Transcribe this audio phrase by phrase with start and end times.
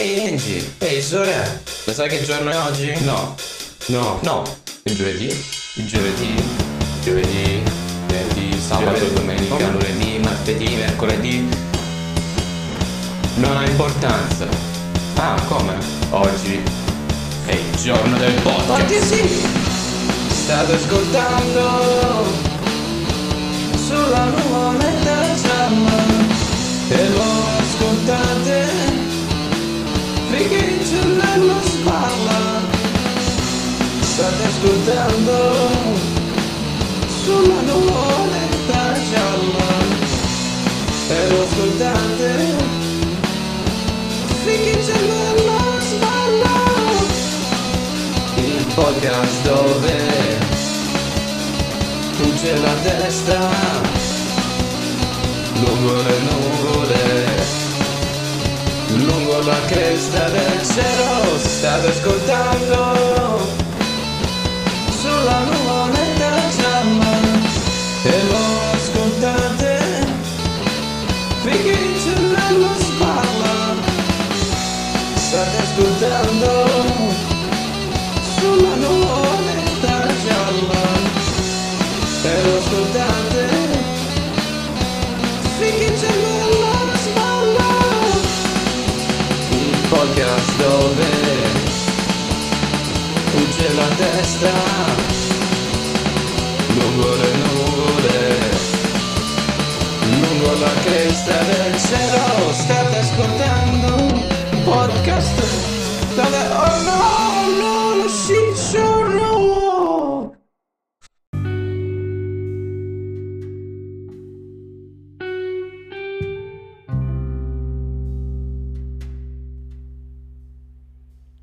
[0.00, 2.90] Ehi Angie, ehi Sore, lo sai che giorno è oggi?
[3.00, 3.34] No,
[3.88, 5.26] no, No, il giovedì,
[5.74, 6.42] il giovedì,
[7.04, 7.62] giovedì,
[8.06, 9.54] venerdì, sabato, giovedì, domenica.
[9.56, 11.48] come lunedì, martedì, mercoledì.
[13.34, 14.46] Non ha importanza.
[15.16, 15.74] Ah, come?
[16.12, 16.62] Oggi
[17.44, 18.70] È il giorno del podcast.
[18.70, 19.42] Oggi sì!
[20.30, 22.24] State ascoltando
[23.86, 26.04] sulla nuvoletta gialla
[26.88, 27.22] e lo
[27.58, 28.79] ascoltate
[30.38, 32.60] il cervello spalla.
[34.00, 35.68] State ascoltando
[37.24, 39.68] sulla nuvoletta gialla
[41.08, 42.80] e lo ascoltate
[44.52, 46.58] il cervello spalla.
[48.36, 50.38] Il podcast dove
[52.12, 53.48] fugge la testa.
[55.54, 57.39] Lungo le nuvole
[59.42, 63.38] la cresta del cielo state ascoltando
[65.00, 68.59] sulla nuvoletta gialla
[93.96, 94.52] testa.
[96.74, 98.50] Lungo le nuvole
[100.10, 104.28] lungo la cresta del cielo state ascoltando.
[104.64, 105.40] Podcast
[106.14, 107.00] dove oh no
[107.60, 109.30] no lo ciccio no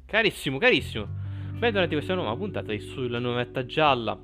[0.07, 1.26] Carissimo, carissimo.
[1.57, 4.22] Bentornati a questa nuova puntata di Sulla Nuovetta Gialla.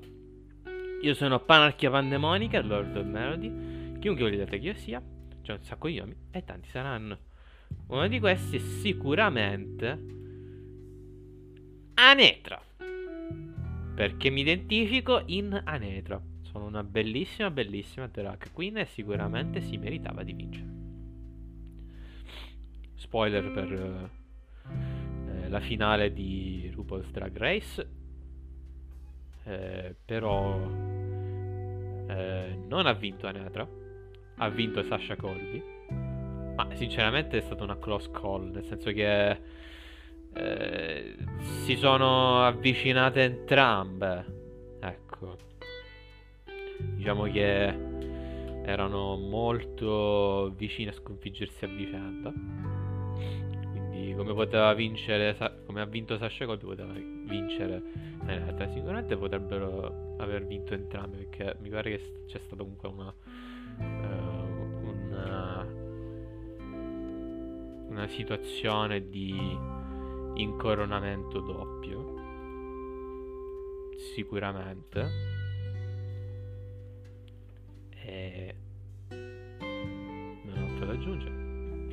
[1.01, 3.97] Io sono Panarchia Pandemonica, Lord of Melody.
[3.97, 5.01] Chiunque volete che io sia,
[5.41, 7.17] c'è un sacco di nomi e tanti saranno.
[7.87, 9.99] Uno di questi è sicuramente
[11.95, 12.61] Anetra.
[13.95, 16.21] Perché mi identifico in Anetra.
[16.43, 20.67] Sono una bellissima, bellissima drag queen e sicuramente si meritava di vincere.
[22.93, 24.21] Spoiler per eh,
[25.53, 27.87] la finale di RuPaul's Drag Race.
[29.45, 30.59] Eh, però
[32.07, 33.67] eh, non ha vinto Anetra,
[34.37, 35.61] ha vinto Sasha Colby.
[36.55, 39.39] Ma sinceramente è stata una close call, nel senso che
[40.33, 41.15] eh,
[41.65, 44.25] si sono avvicinate entrambe.
[44.79, 45.37] Ecco.
[46.95, 47.91] Diciamo che
[48.65, 52.72] erano molto vicine a sconfiggersi a vicenda.
[54.15, 55.35] Come poteva vincere,
[55.65, 57.81] come ha vinto Sasha Colby poteva vincere
[58.19, 58.69] Anetra.
[58.71, 63.13] Sicuramente potrebbero aver vinto entrambe perché mi pare che c'è stata comunque una...
[63.79, 64.51] eh,
[64.83, 65.81] una
[67.93, 69.35] una situazione di
[70.35, 72.21] incoronamento doppio.
[74.15, 75.07] Sicuramente.
[78.05, 78.55] E
[79.09, 81.32] non ho altro da aggiungere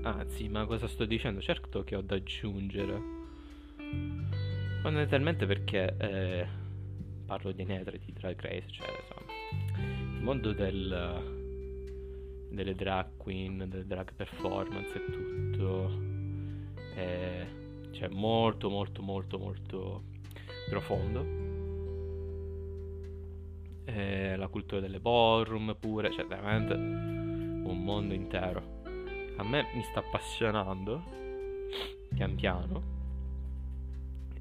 [0.02, 3.18] anzi ma cosa sto dicendo certo che ho da aggiungere
[4.82, 6.46] fondamentalmente perché eh,
[7.26, 11.38] parlo di Netra di Drag Race cioè insomma il mondo del
[12.50, 16.18] delle drag queen, delle drag performance e tutto
[16.94, 17.46] è
[17.92, 20.02] cioè, molto molto molto molto
[20.68, 21.48] profondo.
[23.84, 28.79] E la cultura delle ballroom pure, cioè veramente un mondo intero.
[29.40, 31.02] A me mi sta appassionando
[32.12, 32.82] pian piano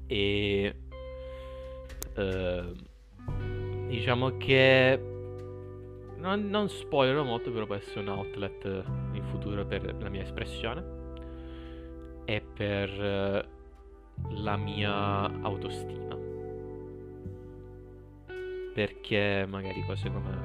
[0.06, 0.74] e
[2.14, 2.72] eh,
[3.86, 5.00] diciamo che
[6.16, 10.84] non, non spoilerò molto, però può essere un outlet in futuro per la mia espressione
[12.26, 13.48] e per eh,
[14.32, 16.14] la mia autostima.
[18.74, 20.36] Perché magari cose come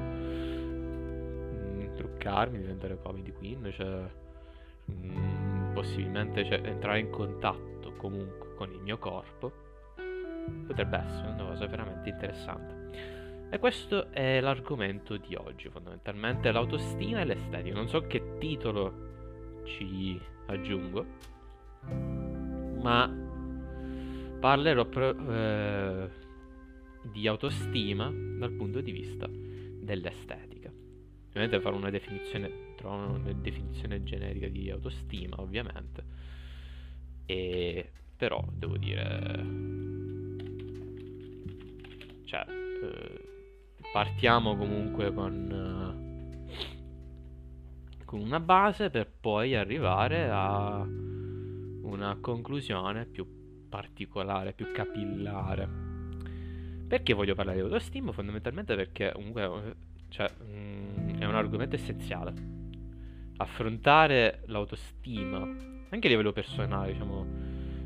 [1.51, 4.24] mm, truccarmi, diventare comedy queen, cioè
[4.92, 9.52] mm, possibilmente cioè, entrare in contatto comunque con il mio corpo,
[10.68, 13.14] potrebbe essere una cosa veramente interessante.
[13.50, 17.76] E questo è l'argomento di oggi, fondamentalmente l'autostima e l'estetica.
[17.76, 21.06] Non so che titolo ci aggiungo,
[22.82, 23.24] ma
[24.40, 26.10] parlerò pro- eh,
[27.04, 30.55] di autostima dal punto di vista dell'estetica.
[31.36, 36.04] Ovviamente farò una definizione, trovo una definizione generica di autostima, ovviamente.
[37.26, 39.44] E però devo dire,
[42.24, 43.28] cioè, eh,
[43.92, 46.46] partiamo comunque con,
[48.00, 55.68] eh, con una base per poi arrivare a una conclusione più particolare, più capillare.
[56.88, 58.14] Perché voglio parlare di autostima?
[58.14, 59.76] Fondamentalmente perché comunque
[60.16, 60.94] cioè, mm,
[61.25, 62.33] è un argomento essenziale.
[63.38, 65.39] Affrontare l'autostima,
[65.89, 67.25] anche a livello personale, diciamo,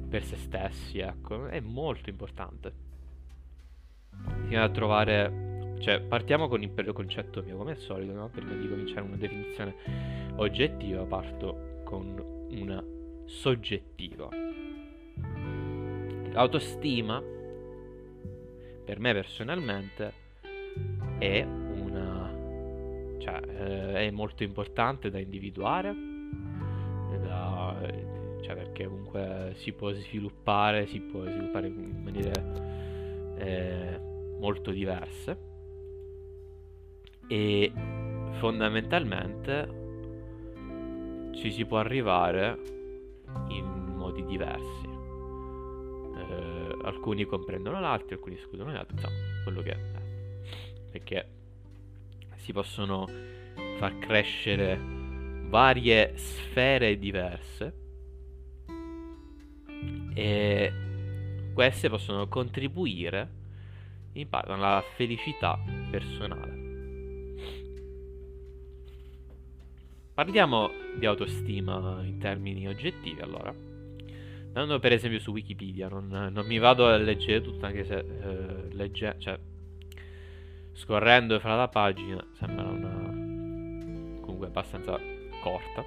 [0.09, 2.73] per se stessi, ecco, è molto importante.
[4.41, 8.27] Bisogna trovare, cioè, partiamo con il, concetto mio, come al solito, no?
[8.29, 9.75] Prima di cominciare una definizione
[10.35, 12.83] oggettiva, parto con una
[13.25, 14.29] soggettiva.
[16.31, 17.21] L'autostima,
[18.85, 20.13] per me personalmente,
[21.17, 21.68] è.
[23.19, 25.93] Cioè, eh, è molto importante da individuare,
[27.21, 27.75] da,
[28.41, 33.99] cioè perché comunque si può sviluppare, si può sviluppare in maniere eh,
[34.39, 35.47] molto diverse
[37.27, 37.71] e
[38.39, 39.77] fondamentalmente
[41.35, 42.57] ci si può arrivare
[43.49, 44.87] in modi diversi.
[46.17, 49.77] Eh, alcuni comprendono l'altro, alcuni escludono l'altro, insomma, quello che è.
[50.91, 51.38] Perché
[52.49, 53.07] si possono
[53.77, 54.79] far crescere
[55.49, 57.73] varie sfere diverse
[60.15, 60.73] e
[61.53, 63.37] queste possono contribuire
[64.13, 65.59] in parte alla felicità
[65.91, 66.57] personale.
[70.15, 73.53] Parliamo di autostima in termini oggettivi allora.
[74.47, 78.73] Andando per esempio su Wikipedia, non, non mi vado a leggere tutto anche se eh,
[78.73, 79.39] legge, cioè,
[80.79, 84.97] scorrendo fra la pagina sembra una comunque abbastanza
[85.41, 85.83] corta.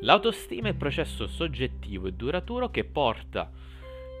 [0.00, 3.50] L'autostima è il processo soggettivo e duraturo che porta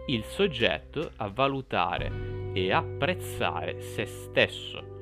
[0.06, 4.98] il soggetto a valutare e apprezzare se stesso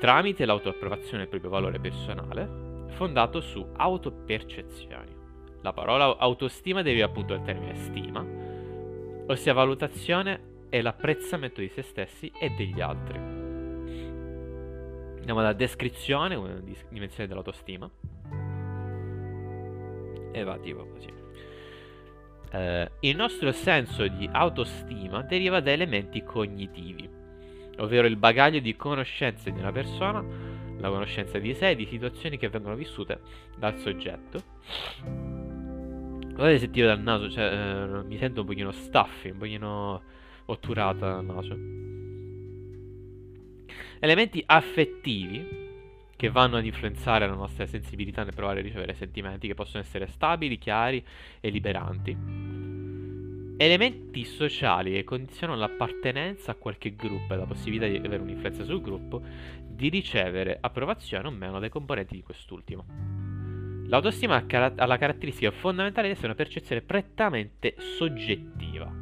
[0.00, 5.14] tramite l'autoapprovazione del proprio valore personale fondato su autopercezioni.
[5.60, 8.24] La parola autostima deriva appunto dal termine stima,
[9.26, 13.18] ossia valutazione e l'apprezzamento di se stessi e degli altri.
[15.18, 17.90] Andiamo alla descrizione, come dimensione dell'autostima.
[20.32, 21.12] E va tipo così.
[22.52, 27.08] Eh, il nostro senso di autostima deriva da elementi cognitivi,
[27.78, 30.24] ovvero il bagaglio di conoscenze di una persona,
[30.78, 33.20] la conoscenza di sé e di situazioni che vengono vissute
[33.56, 34.42] dal soggetto.
[35.02, 40.02] Guardate se tiro dal naso, cioè, eh, mi sento un pochino stuffy, un pochino
[40.50, 41.56] otturata dal naso.
[44.00, 45.68] Elementi affettivi
[46.16, 50.06] che vanno ad influenzare la nostra sensibilità nel provare e ricevere sentimenti che possono essere
[50.06, 51.02] stabili, chiari
[51.40, 52.16] e liberanti.
[53.56, 58.80] Elementi sociali che condizionano l'appartenenza a qualche gruppo e la possibilità di avere un'influenza sul
[58.80, 59.22] gruppo,
[59.66, 62.84] di ricevere approvazione o meno dai componenti di quest'ultimo.
[63.86, 68.99] L'autostima ha la caratteristica fondamentale di essere una percezione prettamente soggettiva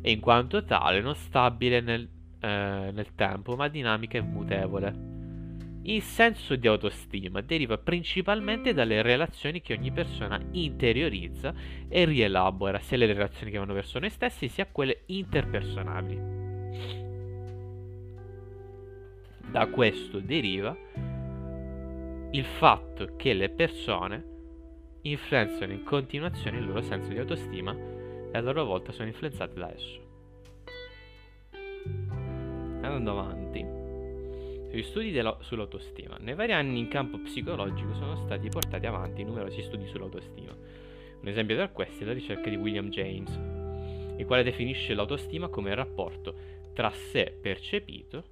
[0.00, 2.08] e in quanto tale non stabile nel,
[2.40, 5.16] eh, nel tempo ma dinamica e mutevole.
[5.82, 11.54] Il senso di autostima deriva principalmente dalle relazioni che ogni persona interiorizza
[11.88, 16.20] e rielabora, sia le relazioni che vanno verso noi stessi, sia quelle interpersonali.
[19.50, 20.76] Da questo deriva
[22.32, 24.36] il fatto che le persone
[25.02, 27.74] influenzano in continuazione il loro senso di autostima
[28.30, 30.00] e a loro volta sono influenzate da esso.
[32.82, 33.66] Andando avanti.
[34.70, 36.16] Sugli studi sull'autostima.
[36.20, 40.54] Nei vari anni in campo psicologico sono stati portati avanti numerosi studi sull'autostima.
[41.20, 43.34] Un esempio tra questi è la ricerca di William James,
[44.18, 46.34] il quale definisce l'autostima come il rapporto
[46.74, 48.24] tra sé percepito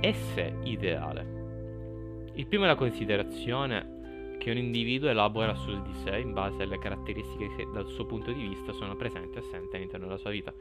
[0.00, 2.30] e sé ideale.
[2.34, 3.95] Il primo è la considerazione
[4.38, 8.32] che un individuo elabora su di sé in base alle caratteristiche che dal suo punto
[8.32, 10.52] di vista sono presenti e assenti all'interno della sua vita.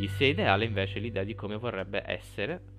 [0.00, 2.74] Il sé ideale invece è l'idea di come vorrebbe essere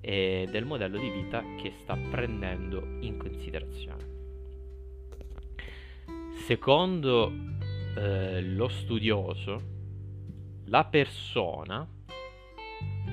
[0.00, 4.16] e del modello di vita che sta prendendo in considerazione.
[6.46, 7.32] Secondo
[7.96, 9.60] eh, lo studioso,
[10.66, 11.86] la persona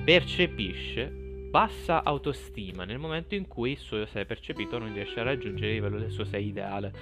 [0.04, 5.68] percepisce bassa autostima nel momento in cui il suo sé percepito non riesce a raggiungere
[5.68, 6.92] il livello del suo sé ideale.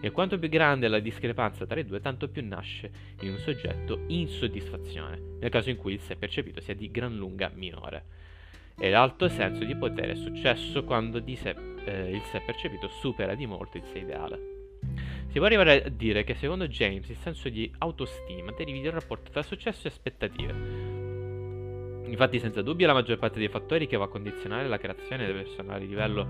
[0.00, 2.90] E quanto più grande è la discrepanza tra i due, tanto più nasce
[3.20, 7.50] in un soggetto insoddisfazione, nel caso in cui il sé percepito sia di gran lunga
[7.54, 8.20] minore
[8.82, 11.54] e l'alto senso di potere è successo quando sé,
[11.84, 14.38] eh, il sé percepito supera di molto il sé ideale.
[15.28, 19.30] Si può arrivare a dire che secondo James il senso di autostima derivi dal rapporto
[19.30, 21.09] tra successo e aspettative.
[22.10, 25.36] Infatti, senza dubbio, la maggior parte dei fattori che va a condizionare la creazione del
[25.36, 26.26] personale livello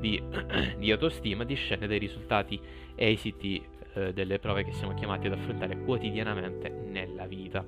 [0.00, 0.20] di,
[0.78, 2.58] di autostima discende dai risultati
[2.94, 7.64] esiti eh, delle prove che siamo chiamati ad affrontare quotidianamente nella vita.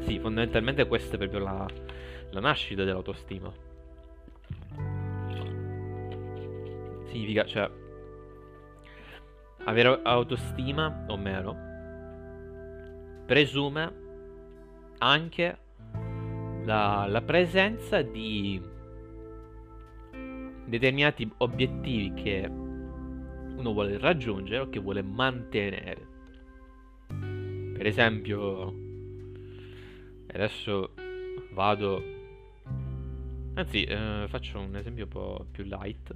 [0.00, 1.66] Sì, fondamentalmente questa è proprio la,
[2.30, 3.52] la nascita dell'autostima.
[7.08, 7.68] Significa, cioè,
[9.64, 11.56] avere autostima, o meno,
[13.26, 14.04] presume
[14.98, 15.58] anche
[16.64, 18.60] la, la presenza di
[20.66, 22.44] determinati obiettivi che
[23.56, 26.14] uno vuole raggiungere o che vuole mantenere.
[27.06, 28.74] Per esempio,
[30.32, 30.90] adesso
[31.52, 32.02] vado,
[33.54, 36.14] anzi, eh, faccio un esempio un po' più light.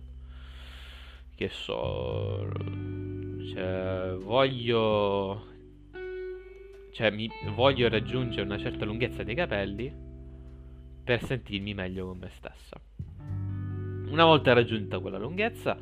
[1.34, 2.46] Che so,
[3.52, 5.46] cioè, voglio,
[6.92, 9.92] cioè, mi, voglio raggiungere una certa lunghezza dei capelli
[11.04, 12.80] per sentirmi meglio con me stessa.
[14.11, 15.76] Una volta raggiunta quella lunghezza,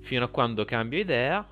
[0.00, 1.46] fino a quando cambio idea,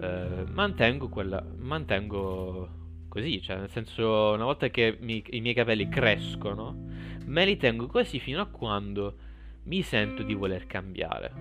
[0.00, 1.44] eh, mantengo quella.
[1.56, 2.68] Mantengo
[3.08, 6.86] così, cioè nel senso, una volta che mi, i miei capelli crescono,
[7.24, 9.16] me li tengo così fino a quando
[9.64, 11.32] mi sento di voler cambiare.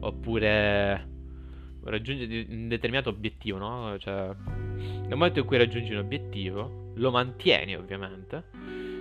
[0.00, 1.17] Oppure
[1.90, 3.96] raggiungere un determinato obiettivo, no?
[3.98, 4.34] Cioè,
[4.76, 8.44] nel momento in cui raggiungi un obiettivo, lo mantieni ovviamente,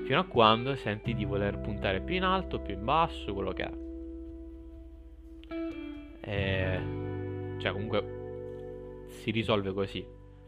[0.05, 3.63] fino a quando senti di voler puntare più in alto, più in basso, quello che
[3.63, 3.71] è.
[6.21, 6.79] E...
[7.59, 10.05] Cioè, comunque si risolve così.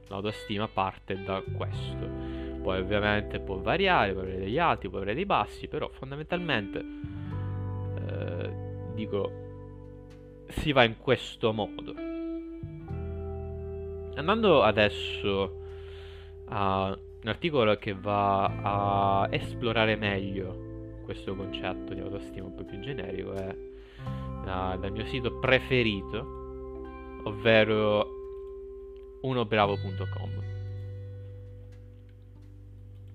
[0.08, 2.08] L'autostima parte da questo.
[2.62, 6.86] Poi ovviamente può variare, può avere degli alti, può avere dei bassi, però fondamentalmente
[7.96, 8.52] eh,
[8.96, 9.48] dico
[10.50, 12.09] si va in questo modo.
[14.20, 15.62] Andando adesso
[16.50, 22.82] a un articolo che va a esplorare meglio questo concetto di autostima un po' più
[22.82, 23.56] generico è
[24.44, 26.18] da, dal mio sito preferito,
[27.24, 28.08] ovvero
[29.22, 30.44] unobravo.com.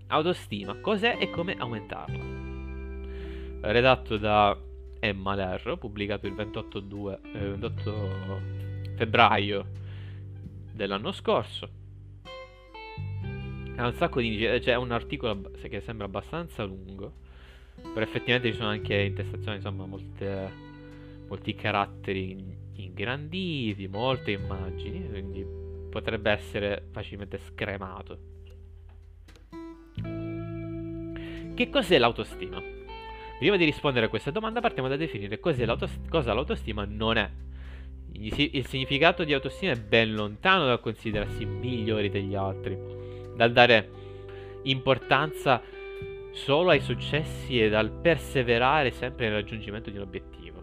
[0.06, 2.24] Autostima, cos'è e come aumentarla?
[3.60, 4.58] Redatto da
[5.00, 8.40] Emma Lerro, pubblicato il 28, 2, eh, 28
[8.96, 9.82] febbraio
[10.74, 11.68] dell'anno scorso.
[13.76, 17.12] Ha un sacco di c'è cioè un articolo che sembra abbastanza lungo,
[17.80, 20.52] però effettivamente ci sono anche intestazioni, insomma, molte,
[21.28, 25.44] molti caratteri ingranditi, molte immagini, quindi
[25.90, 28.32] potrebbe essere facilmente scremato.
[31.54, 32.60] Che cos'è l'autostima?
[33.38, 37.30] Prima di rispondere a questa domanda partiamo da definire cosa l'autostima non è.
[38.26, 42.74] Il significato di autostima è ben lontano dal considerarsi migliori degli altri,
[43.36, 43.90] dal dare
[44.62, 45.60] importanza
[46.32, 50.62] solo ai successi e dal perseverare sempre nel raggiungimento di un obiettivo.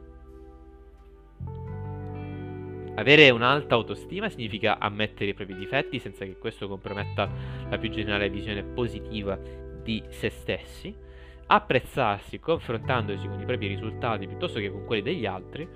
[2.96, 7.30] Avere un'alta autostima significa ammettere i propri difetti senza che questo comprometta
[7.70, 10.94] la più generale visione positiva di se stessi,
[11.46, 15.68] apprezzarsi confrontandosi con i propri risultati piuttosto che con quelli degli altri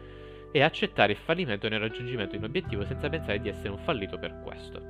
[0.55, 4.17] e accettare il fallimento nel raggiungimento di un obiettivo senza pensare di essere un fallito
[4.17, 4.81] per questo.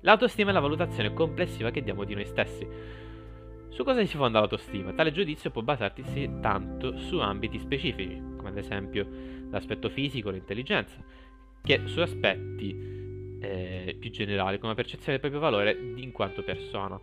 [0.00, 2.66] L'autostima è la valutazione complessiva che diamo di noi stessi.
[3.68, 4.94] Su cosa si fonda l'autostima?
[4.94, 9.06] Tale giudizio può basarsi tanto su ambiti specifici, come ad esempio
[9.50, 10.96] l'aspetto fisico, l'intelligenza,
[11.62, 16.98] che su aspetti eh, più generali, come la percezione del proprio valore in quanto persona.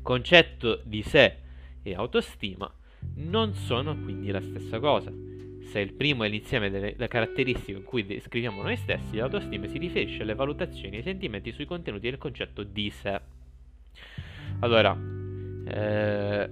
[0.00, 1.36] Concetto di sé
[1.82, 2.72] e autostima
[3.14, 5.12] non sono quindi la stessa cosa.
[5.70, 10.22] Se il primo è l'insieme delle, caratteristiche in cui descriviamo noi stessi, l'autostima si riferisce
[10.22, 13.20] alle valutazioni e ai sentimenti sui contenuti del concetto di sé.
[14.60, 14.96] Allora,
[15.66, 16.50] eh,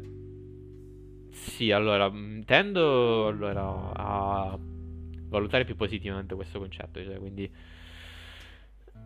[1.31, 2.13] sì, allora,
[2.45, 7.51] tendo allora, a valutare più positivamente questo concetto, cioè, quindi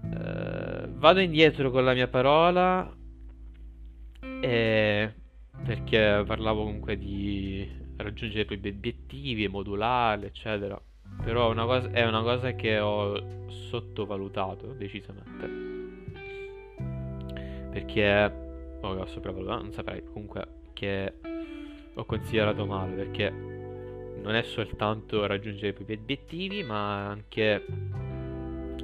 [0.03, 2.93] eh, vado indietro con la mia parola
[4.41, 5.15] e
[5.65, 10.81] perché parlavo comunque di raggiungere i propri obiettivi, modularli, eccetera.
[11.23, 15.69] Però è una, cosa, è una cosa che ho sottovalutato decisamente.
[17.71, 18.33] Perché
[18.81, 21.13] oh, ho sopravvalutato, non saprei comunque che
[21.93, 27.65] ho considerato male perché non è soltanto raggiungere i propri obiettivi, ma anche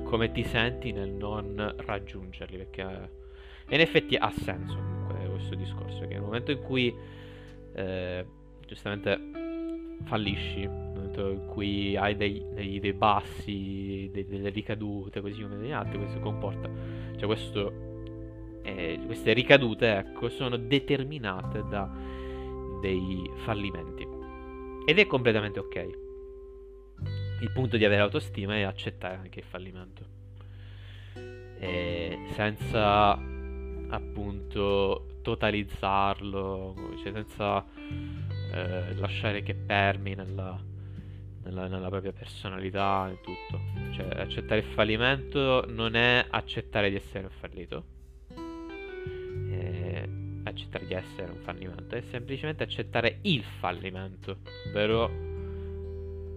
[0.04, 2.56] come ti senti nel non raggiungerli.
[2.56, 3.10] Perché
[3.68, 6.00] in effetti ha senso comunque questo discorso.
[6.00, 6.94] Che nel momento in cui
[7.74, 8.24] eh,
[8.66, 9.18] giustamente
[10.04, 15.56] fallisci, nel momento in cui hai dei, dei, dei bassi, dei, delle ricadute, così come
[15.56, 16.68] negli altri, questo comporta.
[17.16, 17.72] Cioè questo,
[18.62, 21.90] eh, queste ricadute, ecco, sono determinate da
[22.80, 24.06] dei fallimenti.
[24.84, 25.88] Ed è completamente ok.
[27.40, 30.14] Il punto di avere autostima è accettare anche il fallimento.
[31.58, 33.18] E senza
[33.88, 37.64] appunto totalizzarlo, cioè senza
[38.52, 40.56] eh, lasciare che permi nella,
[41.42, 43.60] nella, nella, propria personalità e tutto.
[43.92, 47.84] Cioè, accettare il fallimento non è accettare di essere un fallito,
[49.50, 50.08] è
[50.44, 55.10] accettare di essere un fallimento, è semplicemente accettare il fallimento, ovvero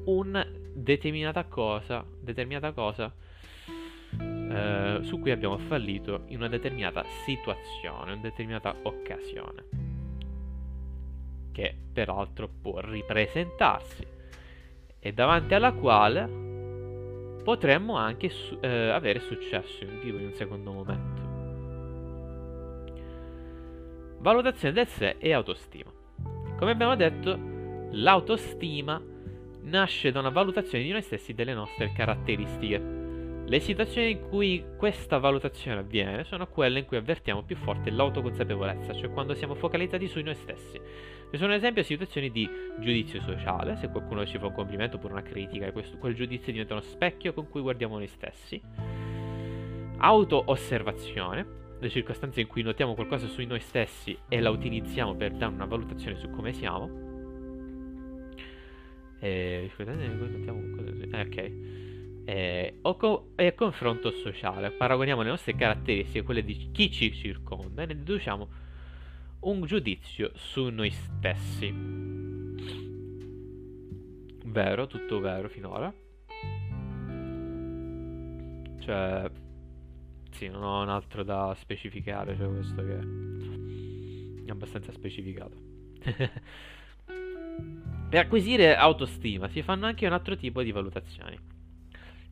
[0.06, 3.14] una determinata cosa, determinata cosa
[4.50, 9.64] eh, su cui abbiamo fallito in una determinata situazione, una determinata occasione,
[11.52, 14.06] che peraltro può ripresentarsi
[15.00, 16.28] e davanti alla quale
[17.44, 21.28] potremmo anche su- eh, avere successo in vivo in un secondo momento.
[24.20, 25.92] Valutazione del sé e autostima.
[26.58, 27.40] Come abbiamo detto,
[27.92, 29.02] l'autostima
[29.62, 32.99] nasce da una valutazione di noi stessi delle nostre caratteristiche.
[33.50, 38.94] Le situazioni in cui questa valutazione avviene sono quelle in cui avvertiamo più forte l'autoconsapevolezza,
[38.94, 40.80] cioè quando siamo focalizzati su noi stessi.
[41.32, 45.24] Ne sono esempio situazioni di giudizio sociale, se qualcuno ci fa un complimento oppure una
[45.24, 48.62] critica, questo, quel giudizio diventa uno specchio con cui guardiamo noi stessi.
[49.98, 51.48] Auto-osservazione,
[51.80, 55.66] le circostanze in cui notiamo qualcosa su noi stessi e la utilizziamo per dare una
[55.66, 56.88] valutazione su come siamo.
[59.20, 61.02] E, qualcosa su...
[61.10, 61.89] Eh, ok.
[62.30, 64.70] E, o co- e confronto sociale.
[64.70, 68.50] Paragoniamo le nostre caratteristiche a quelle di chi ci circonda e ne deduciamo
[69.40, 71.74] un giudizio su noi stessi.
[74.46, 75.92] Vero, tutto vero finora.
[78.80, 79.32] Cioè,
[80.30, 83.00] sì, non ho un altro da specificare, cioè questo che
[84.46, 85.58] è abbastanza specificato.
[88.08, 91.49] per acquisire autostima si fanno anche un altro tipo di valutazioni.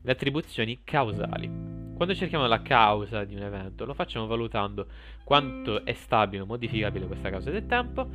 [0.02, 1.50] Le attribuzioni causali.
[1.94, 4.86] Quando cerchiamo la causa di un evento, lo facciamo valutando
[5.24, 8.08] quanto è stabile o modificabile questa causa del tempo,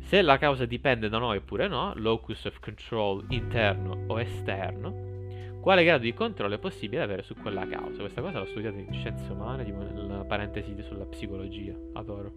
[0.00, 5.84] se la causa dipende da noi oppure no, locus of control interno o esterno, quale
[5.84, 8.00] grado di controllo è possibile avere su quella causa.
[8.00, 12.32] Questa cosa l'ho studiata in scienze umane, tipo nella parentesi sulla psicologia, adoro.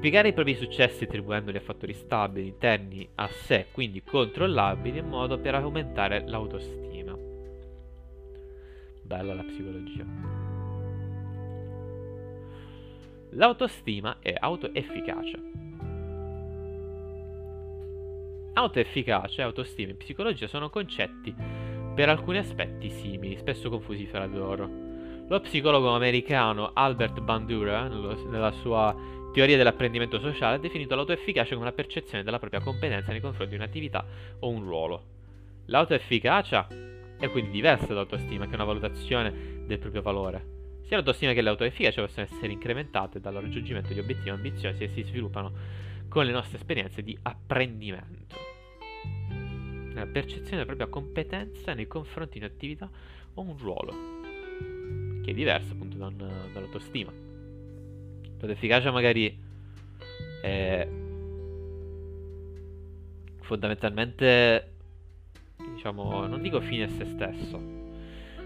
[0.00, 5.38] Spiegare i propri successi attribuendoli a fattori stabili, interni a sé, quindi controllabili, in modo
[5.38, 7.14] per aumentare l'autostima.
[9.02, 10.06] Bella la psicologia.
[13.32, 15.38] L'autostima è autoefficacia.
[18.54, 21.34] Autoefficacia e autostima in psicologia sono concetti
[21.94, 24.88] per alcuni aspetti simili, spesso confusi fra loro.
[25.28, 31.74] Lo psicologo americano Albert Bandura, nella sua teoria dell'apprendimento sociale, ha definito l'autoefficacia come una
[31.74, 34.04] percezione della propria competenza nei confronti di un'attività
[34.40, 35.04] o un ruolo.
[35.66, 36.66] L'autoefficacia
[37.18, 40.58] è quindi diversa dall'autostima, che è una valutazione del proprio valore.
[40.82, 45.52] Sia l'autostima che l'autoefficacia possono essere incrementate dal raggiungimento di obiettivi ambiziosi e si sviluppano
[46.08, 48.34] con le nostre esperienze di apprendimento.
[49.94, 52.90] La percezione della propria competenza nei confronti di un'attività
[53.34, 53.92] o un ruolo,
[55.22, 57.29] che è diverso appunto da dall'autostima.
[58.40, 59.38] L'autoefficacia magari
[60.42, 60.88] è
[63.42, 64.72] fondamentalmente,
[65.74, 67.60] diciamo, non dico fine a se stesso,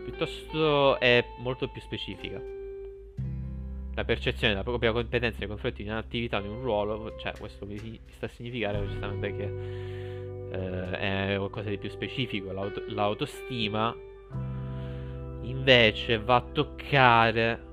[0.04, 2.54] piuttosto è molto più specifica
[3.94, 8.00] la percezione della propria competenza nei confronti di un'attività, di un ruolo, cioè questo mi
[8.08, 9.44] sta a significare giustamente che
[10.50, 12.50] eh, è qualcosa di più specifico.
[12.50, 13.94] L'auto, l'autostima
[15.42, 17.72] invece va a toccare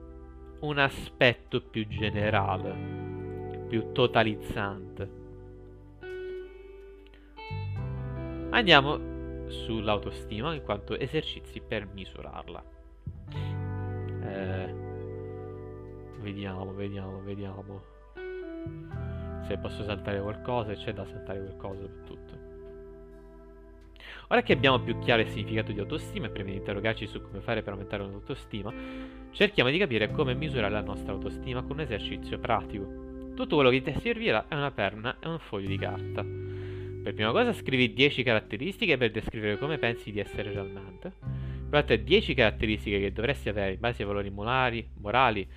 [0.62, 5.20] un aspetto più generale, più totalizzante.
[8.50, 12.64] Andiamo sull'autostima in quanto esercizi per misurarla.
[14.24, 14.82] Eh,
[16.22, 17.82] Vediamo, vediamo, vediamo.
[19.48, 22.50] Se posso saltare qualcosa, c'è da saltare qualcosa per tutto.
[24.28, 27.42] Ora che abbiamo più chiaro il significato di autostima e prima di interrogarci su come
[27.42, 28.72] fare per aumentare l'autostima,
[29.32, 33.34] cerchiamo di capire come misurare la nostra autostima con un esercizio pratico.
[33.36, 36.24] Tutto quello che ti servirà è una penna e un foglio di carta.
[36.24, 41.14] Per prima cosa scrivi 10 caratteristiche per descrivere come pensi di essere realmente.
[41.70, 45.48] Poi 10 caratteristiche che dovresti avere in base ai valori morali, morali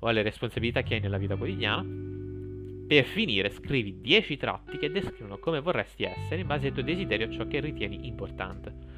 [0.00, 1.82] o alle responsabilità che hai nella vita quotidiana.
[2.86, 7.24] Per finire, scrivi 10 tratti che descrivono come vorresti essere in base ai tuoi desideri
[7.24, 8.91] o ciò che ritieni importante.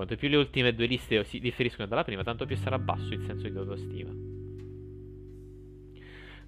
[0.00, 3.20] Quanto più le ultime due liste si differiscono dalla prima, tanto più sarà basso il
[3.26, 4.10] senso di autostima.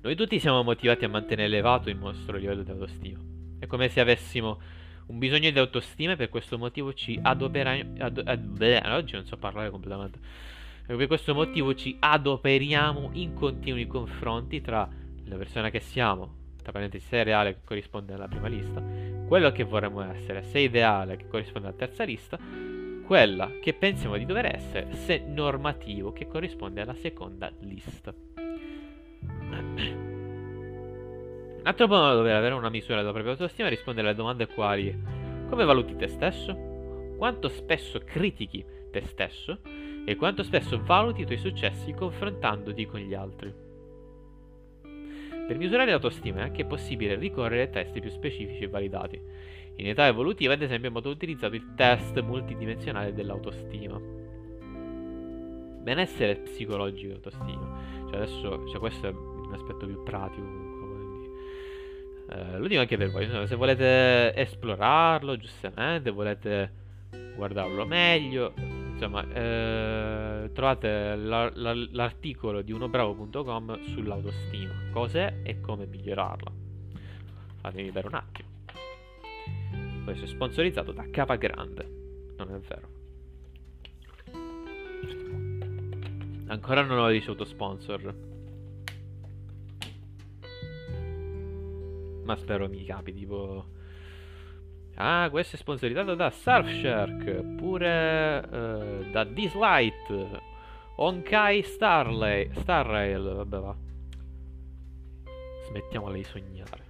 [0.00, 3.20] Noi tutti siamo motivati a mantenere elevato il nostro livello di autostima.
[3.58, 4.58] È come se avessimo
[5.08, 8.02] un bisogno di autostima e per questo motivo ci adoperiamo...
[8.02, 10.18] Ad, ad, oggi non so parlare completamente.
[10.86, 14.88] E per questo motivo ci adoperiamo in continui confronti tra
[15.26, 18.82] la persona che siamo, tra parentesi se è reale che corrisponde alla prima lista,
[19.28, 22.71] quello che vorremmo essere, se è ideale che corrisponde alla terza lista,
[23.12, 28.10] quella che pensiamo di dover essere, se normativo che corrisponde alla seconda lista.
[31.58, 34.98] Un altro modo per avere una misura della propria autostima è rispondere alle domande quali
[35.46, 36.56] come valuti te stesso?
[37.18, 39.58] Quanto spesso critichi te stesso?
[40.06, 43.52] E quanto spesso valuti i tuoi successi confrontandoti con gli altri?
[45.46, 49.20] Per misurare l'autostima è anche possibile ricorrere a test più specifici e validati.
[49.76, 53.98] In età evolutiva, ad esempio, è molto utilizzato il test multidimensionale dell'autostima.
[55.82, 57.80] Benessere psicologico e autostima.
[58.08, 60.72] Cioè adesso, cioè questo è un aspetto più pratico comunque,
[62.30, 66.80] eh, lo dico anche per voi, se volete esplorarlo giustamente, volete
[67.36, 76.50] guardarlo meglio, insomma, eh, trovate la, la, l'articolo di unobravo.com sull'autostima, cos'è e come migliorarla.
[77.60, 78.51] Fatemi vedere un attimo.
[80.04, 81.88] Questo è sponsorizzato da Capa Grande,
[82.36, 82.88] non è vero.
[86.48, 88.14] Ancora non ho ricevuto sponsor.
[92.24, 93.66] Ma spero mi capi, tipo...
[94.96, 100.40] Ah, questo è sponsorizzato da Surfshark, pure uh, da Dislight,
[100.96, 103.76] Onkai Starlay, Starrail, vabbè va.
[105.68, 106.84] Smettiamola di sognare.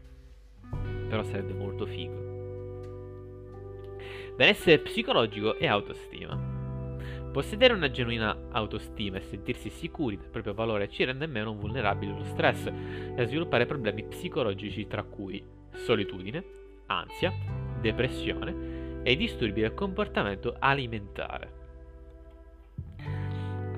[1.08, 2.31] Però sarebbe molto figo.
[4.42, 6.36] Benessere psicologico e autostima.
[7.32, 12.24] Possedere una genuina autostima e sentirsi sicuri del proprio valore ci rende meno vulnerabili allo
[12.24, 15.40] stress e a sviluppare problemi psicologici tra cui
[15.84, 16.44] solitudine,
[16.86, 17.32] ansia,
[17.80, 21.52] depressione e disturbi del comportamento alimentare.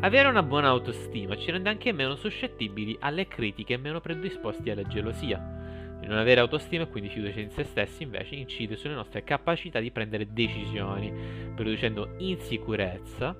[0.01, 4.85] Avere una buona autostima ci rende anche meno suscettibili alle critiche e meno predisposti alla
[4.85, 5.64] gelosia.
[6.05, 9.81] Il non avere autostima e quindi fiducia in se stessi invece incide sulle nostre capacità
[9.81, 11.11] di prendere decisioni,
[11.55, 13.35] producendo insicurezza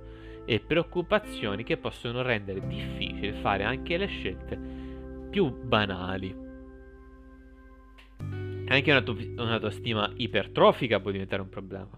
[0.47, 4.59] e preoccupazioni che possono rendere difficile fare anche le scelte
[5.29, 6.35] più banali.
[8.67, 8.93] Anche
[9.37, 11.91] un'autostima ipertrofica può diventare un problema.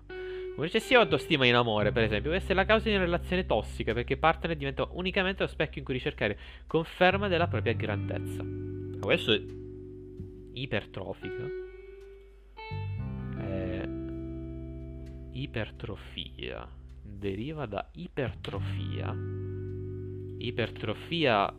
[0.56, 4.14] Un'eccessiva autostima in amore, per esempio, può essere la causa di una relazione tossica perché
[4.14, 8.44] il partner diventa unicamente lo specchio in cui ricercare conferma della propria grandezza.
[8.98, 9.64] Questo
[10.56, 11.44] ipertrofica.
[13.38, 13.88] È
[15.32, 16.68] ipertrofia.
[17.02, 19.14] Deriva da ipertrofia.
[20.38, 21.54] Ipertrofia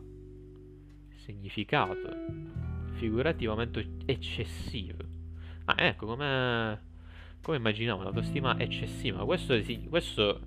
[1.16, 2.08] significato
[2.94, 5.04] figurativamente eccessivo.
[5.66, 6.86] Ah, ecco come
[7.40, 9.24] come immaginavo l'autostima eccessiva.
[9.24, 9.56] Questo,
[9.88, 10.40] questo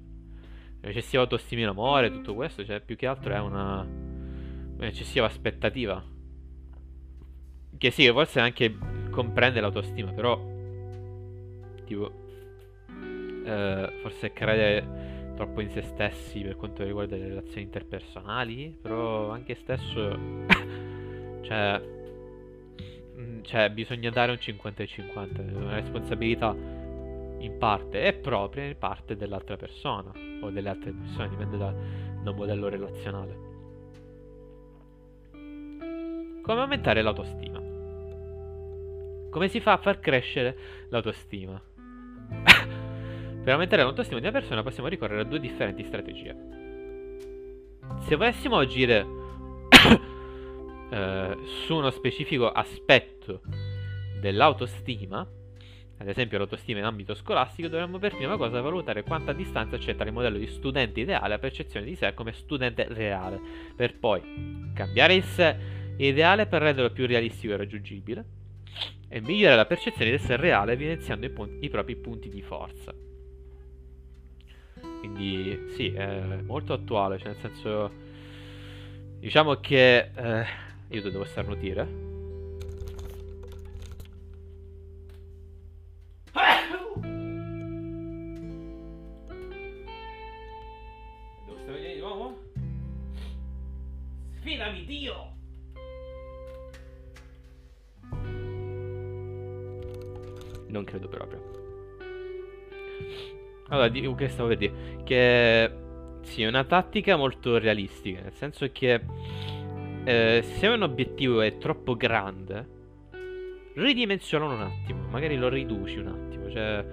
[0.82, 3.82] eccessiva autostima in amore, tutto questo, cioè più che altro è una
[4.82, 6.04] un'eccessiva aspettativa
[7.82, 8.78] che sì, forse anche
[9.10, 10.40] comprende l'autostima, però
[11.84, 12.12] tipo
[13.44, 19.56] eh, forse crede troppo in se stessi per quanto riguarda le relazioni interpersonali, però anche
[19.56, 20.16] stesso
[21.42, 21.82] cioè
[23.18, 26.56] mm, cioè bisogna dare un 50 e 50, una responsabilità
[27.40, 31.74] in parte è propria in parte dell'altra persona o delle altre persone, dipende da,
[32.22, 33.50] da modello relazionale.
[36.44, 37.71] Come aumentare l'autostima?
[39.32, 40.58] Come si fa a far crescere
[40.90, 41.60] l'autostima?
[43.42, 46.36] per aumentare l'autostima di una persona possiamo ricorrere a due differenti strategie.
[48.02, 49.06] Se volessimo agire
[50.92, 53.42] eh, su uno specifico aspetto
[54.20, 55.26] dell'autostima,
[55.98, 60.04] ad esempio l'autostima in ambito scolastico, dovremmo per prima cosa valutare quanta distanza c'è tra
[60.04, 63.40] il modello di studente ideale e la percezione di sé come studente reale,
[63.78, 65.56] per poi cambiare il sé
[65.96, 68.26] ideale per renderlo più realistico e raggiungibile,
[69.14, 72.94] e migliorare la percezione di essere reale evidenziando i, punti, i propri punti di forza.
[75.00, 77.92] Quindi sì, è molto attuale, cioè nel senso...
[79.20, 80.12] Diciamo che...
[80.16, 80.46] Eh,
[80.88, 82.11] io devo starnutire.
[100.72, 101.60] Non credo proprio.
[103.68, 104.74] Allora, di- che stavo per dire?
[105.04, 105.72] Che
[106.22, 109.02] sì, è una tattica molto realistica, nel senso che
[110.04, 112.80] eh, se un obiettivo è troppo grande,
[113.74, 116.86] ridimensionalo un attimo, magari lo riduci un attimo, cioè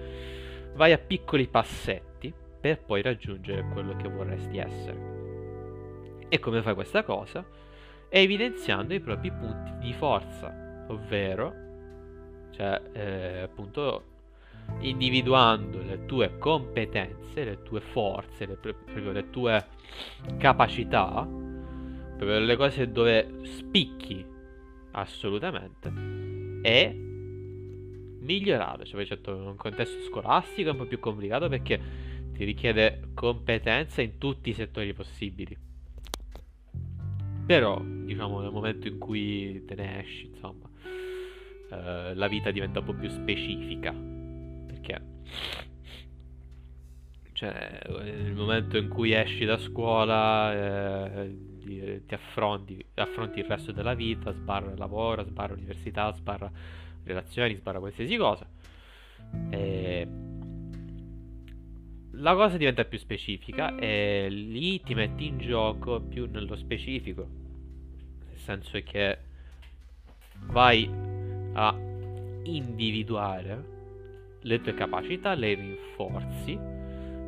[0.74, 5.16] vai a piccoli passetti per poi raggiungere quello che vorresti essere.
[6.28, 7.44] E come fai questa cosa?
[8.08, 11.67] Evidenziando i propri punti di forza, ovvero,
[12.50, 14.04] cioè, eh, appunto,
[14.80, 19.66] individuando le tue competenze, le tue forze, le, proprio le tue
[20.36, 21.26] capacità,
[22.16, 24.24] proprio le cose dove spicchi
[24.92, 25.92] assolutamente
[26.62, 26.92] e
[28.20, 28.84] migliorare.
[28.84, 31.80] Cioè, certo, in un contesto scolastico è un po' più complicato perché
[32.32, 35.56] ti richiede competenza in tutti i settori possibili.
[37.46, 40.67] Però, diciamo, nel momento in cui te ne esci, insomma,
[41.70, 43.92] eh, la vita diventa un po' più specifica.
[43.92, 45.00] Perché,
[47.32, 50.52] cioè, nel momento in cui esci da scuola,
[51.22, 56.50] eh, ti, ti affronti, affronti il resto della vita, sbarra lavoro, sbarra università, sbarra
[57.04, 58.46] relazioni, sbarra qualsiasi cosa.
[59.50, 60.08] E
[62.12, 67.28] la cosa diventa più specifica e lì ti metti in gioco più nello specifico.
[68.26, 69.18] Nel senso che
[70.46, 71.07] vai
[71.58, 71.76] a
[72.44, 73.76] individuare
[74.42, 76.56] le tue capacità, le rinforzi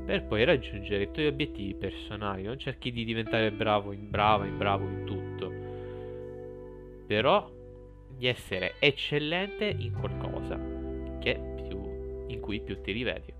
[0.07, 2.45] per poi raggiungere i tuoi obiettivi personali.
[2.45, 5.53] Non cerchi di diventare bravo in brava, in bravo in tutto.
[7.07, 7.51] Però
[8.17, 10.59] di essere eccellente in qualcosa
[11.19, 13.33] che più, in cui più ti rivedi.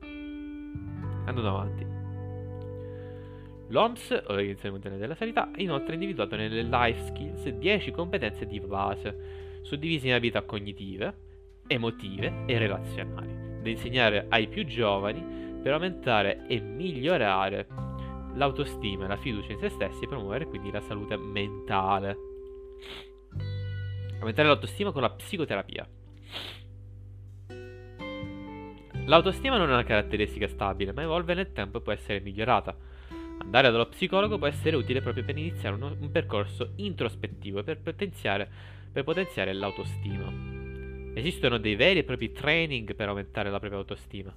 [0.00, 1.86] Andando avanti.
[3.68, 9.46] L'OMS, Organizzazione Mondiale della Sanità, ha inoltre individuato nelle life skills 10 competenze di base,
[9.68, 11.14] suddivise in abilità cognitive,
[11.66, 17.66] emotive e relazionali, da insegnare ai più giovani per aumentare e migliorare
[18.34, 22.16] l'autostima e la fiducia in se stessi e promuovere quindi la salute mentale.
[24.20, 25.86] Aumentare l'autostima con la psicoterapia.
[29.04, 32.76] L'autostima non è una caratteristica stabile, ma evolve nel tempo e può essere migliorata.
[33.40, 37.80] Andare dallo psicologo può essere utile proprio per iniziare uno, un percorso introspettivo e per
[37.80, 40.32] potenziare, per potenziare l'autostima.
[41.14, 44.34] Esistono dei veri e propri training per aumentare la propria autostima.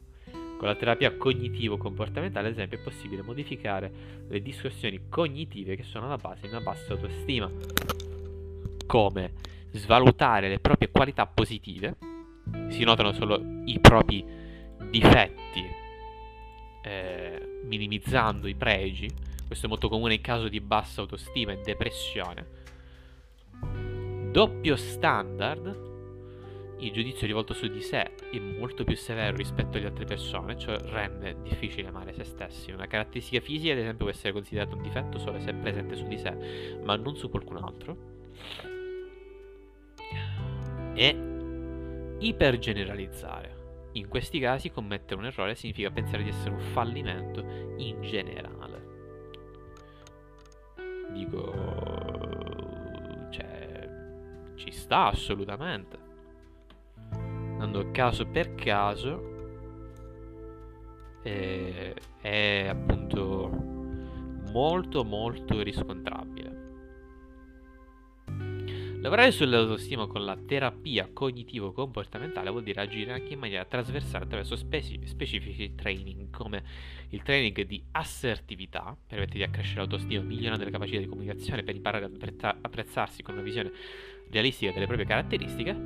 [0.58, 3.92] Con la terapia cognitivo-comportamentale, ad esempio, è possibile modificare
[4.28, 7.52] le distorsioni cognitive che sono alla base di una bassa autostima,
[8.86, 9.34] come
[9.72, 11.96] svalutare le proprie qualità positive,
[12.70, 14.24] si notano solo i propri
[14.90, 15.66] difetti,
[16.84, 19.10] eh, minimizzando i pregi.
[19.48, 22.60] Questo è molto comune in caso di bassa autostima e depressione.
[24.32, 25.90] Doppio standard.
[26.80, 30.78] Il giudizio rivolto su di sé è molto più severo rispetto alle altre persone, cioè
[30.80, 32.72] rende difficile amare se stessi.
[32.72, 36.08] Una caratteristica fisica, ad esempio, può essere considerata un difetto solo se è presente su
[36.08, 37.98] di sé, ma non su qualcun altro.
[40.94, 43.90] E ipergeneralizzare.
[43.94, 47.42] In questi casi commettere un errore significa pensare di essere un fallimento
[47.76, 48.88] in generale.
[51.12, 51.91] Dico,
[54.92, 55.98] sta assolutamente.
[57.12, 59.30] Andando caso per caso,
[61.24, 63.50] è, è appunto
[64.52, 66.60] molto molto riscontrabile.
[69.02, 75.00] Lavorare sull'autostima con la terapia cognitivo-comportamentale vuol dire agire anche in maniera trasversale attraverso speci-
[75.06, 76.64] specifici training, come
[77.10, 82.06] il training di assertività, permette di accrescere l'autostima migliorando le capacità di comunicazione per imparare
[82.06, 83.72] ad apprezza- apprezzarsi con una visione
[84.32, 85.78] realistica delle proprie caratteristiche,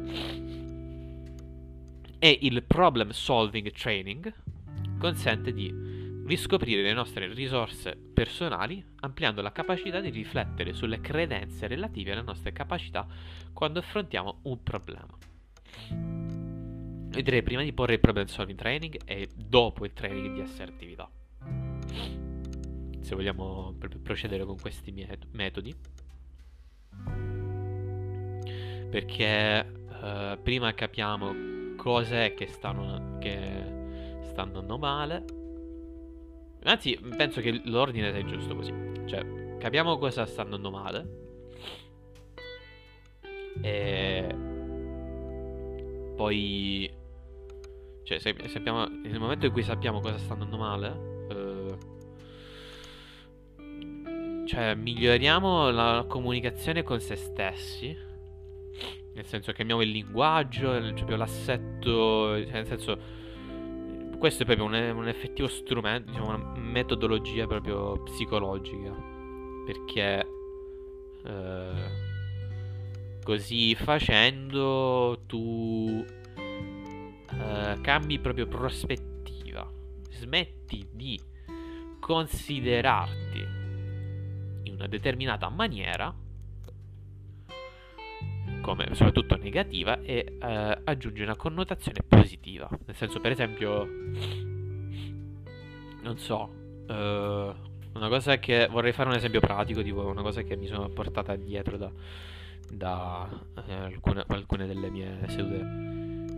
[2.20, 4.34] e il problem solving training
[4.98, 5.74] consente di
[6.26, 12.52] riscoprire le nostre risorse personali, ampliando la capacità di riflettere sulle credenze relative alle nostre
[12.52, 13.06] capacità
[13.54, 15.18] quando affrontiamo un problema.
[17.16, 21.10] Io direi prima di porre il problem solving training e dopo il training di assertività.
[23.02, 24.92] Se vogliamo procedere con questi
[25.32, 25.76] metodi.
[28.96, 35.26] Perché uh, prima capiamo cos'è che stanno, che stanno andando male
[36.64, 38.74] Anzi, penso che l'ordine sia giusto così.
[39.06, 41.08] Cioè, capiamo cosa sta andando male.
[43.62, 44.36] E...
[46.16, 46.90] Poi...
[48.02, 51.28] Cioè, se, sappiamo, nel momento in cui sappiamo cosa sta andando male...
[51.30, 51.78] Eh...
[54.48, 58.05] Cioè, miglioriamo la comunicazione con se stessi.
[59.16, 62.98] Nel senso cambiamo il linguaggio, proprio l'assetto, cioè nel senso
[64.18, 68.94] questo è proprio un, un effettivo strumento, diciamo una metodologia proprio psicologica,
[69.66, 70.28] perché
[71.24, 71.74] eh,
[73.24, 79.66] così facendo tu eh, cambi proprio prospettiva,
[80.10, 81.18] smetti di
[82.02, 83.40] considerarti
[84.64, 86.14] in una determinata maniera
[88.66, 92.68] come soprattutto negativa e eh, aggiunge una connotazione positiva.
[92.88, 93.88] Nel senso, per esempio,
[96.02, 96.52] non so,
[96.88, 97.54] eh,
[97.94, 101.36] una cosa che vorrei fare un esempio pratico, tipo una cosa che mi sono portata
[101.36, 101.92] dietro da,
[102.72, 103.30] da
[103.68, 105.60] eh, alcune, alcune delle mie sedute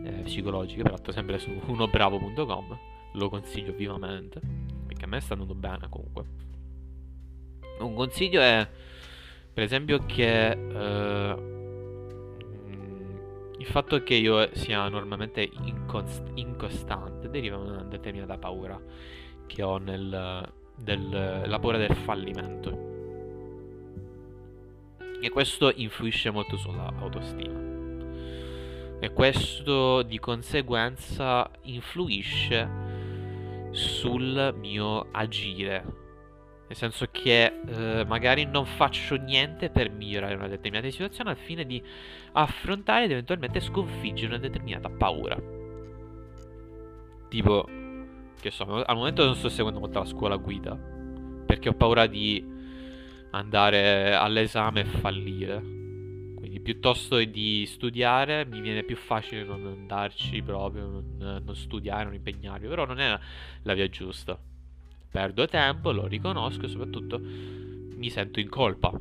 [0.03, 2.79] eh, psicologiche, peraltro sempre su unobravo.com,
[3.13, 4.41] lo consiglio vivamente,
[4.85, 6.25] perché a me sta andando bene comunque.
[7.79, 8.67] Un consiglio è,
[9.53, 11.56] per esempio, che eh,
[13.57, 18.79] il fatto che io sia normalmente inconst- incostante deriva da una determinata paura
[19.47, 22.85] che ho nel, del, la paura del fallimento.
[25.19, 27.65] E questo influisce molto sulla autostima.
[28.99, 32.69] E questo di conseguenza influisce
[33.71, 36.06] sul mio agire.
[36.67, 41.65] Nel senso che eh, magari non faccio niente per migliorare una determinata situazione al fine
[41.65, 41.82] di
[42.34, 45.38] affrontare ed eventualmente sconfiggere una determinata paura.
[47.30, 47.65] Tipo,
[48.39, 50.95] che so, al momento non sto seguendo molto la scuola guida
[51.47, 52.45] perché ho paura di
[53.32, 55.75] andare all'esame e fallire.
[56.36, 62.13] Quindi piuttosto di studiare mi viene più facile non andarci proprio, non, non studiare, non
[62.13, 63.17] impegnarmi, però non è
[63.63, 64.38] la via giusta.
[65.17, 68.93] Perdo tempo, lo riconosco e soprattutto mi sento in colpa.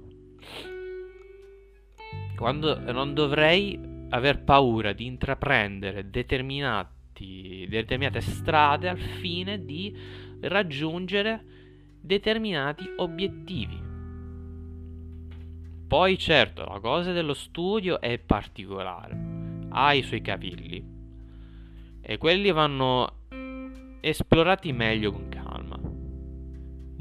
[2.35, 9.95] Quando non dovrei aver paura di intraprendere determinati, determinate strade al fine di
[10.41, 11.45] raggiungere
[12.01, 13.79] determinati obiettivi.
[15.87, 20.83] Poi certo, la cosa dello studio è particolare, ha i suoi capilli
[22.01, 23.25] e quelli vanno
[24.01, 25.46] esplorati meglio con calma.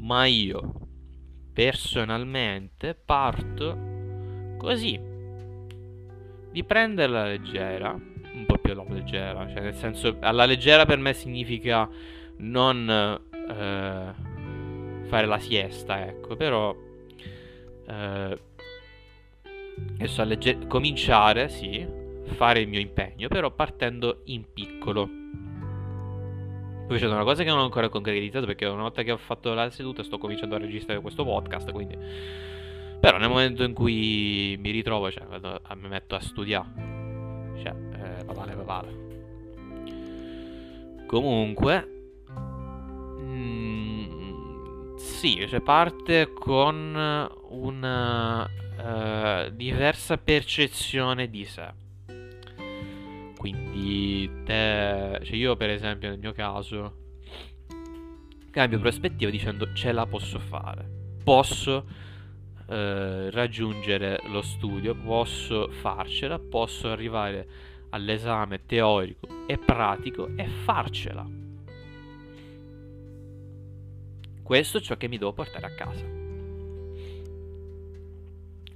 [0.06, 0.72] Ma io
[1.52, 3.76] personalmente parto
[4.56, 5.00] così
[6.52, 11.12] di prenderla leggera, un po' più alla leggera, cioè nel senso alla leggera per me
[11.12, 11.90] significa
[12.36, 14.14] non eh,
[15.08, 16.72] fare la siesta, ecco, però
[17.88, 18.40] eh,
[19.94, 21.84] adesso legge- cominciare, sì,
[22.34, 25.10] fare il mio impegno, però partendo in piccolo.
[26.86, 29.52] Poi c'è una cosa che non ho ancora concretizzato perché una volta che ho fatto
[29.54, 31.98] la seduta sto cominciando a registrare questo podcast, quindi...
[32.98, 37.54] Però nel momento in cui mi ritrovo, cioè, vado a- mi metto a studiare.
[37.62, 37.74] Cioè,
[38.20, 39.04] eh, va bene, va bene.
[41.06, 41.88] Comunque...
[43.20, 51.84] mm, sì, cioè parte con una eh, diversa percezione di sé.
[53.46, 57.04] Quindi, te, cioè io per esempio nel mio caso
[58.50, 60.84] cambio prospettiva dicendo ce la posso fare,
[61.22, 61.86] posso
[62.68, 67.46] eh, raggiungere lo studio, posso farcela, posso arrivare
[67.90, 71.24] all'esame teorico e pratico e farcela.
[74.42, 76.25] Questo è ciò che mi devo portare a casa.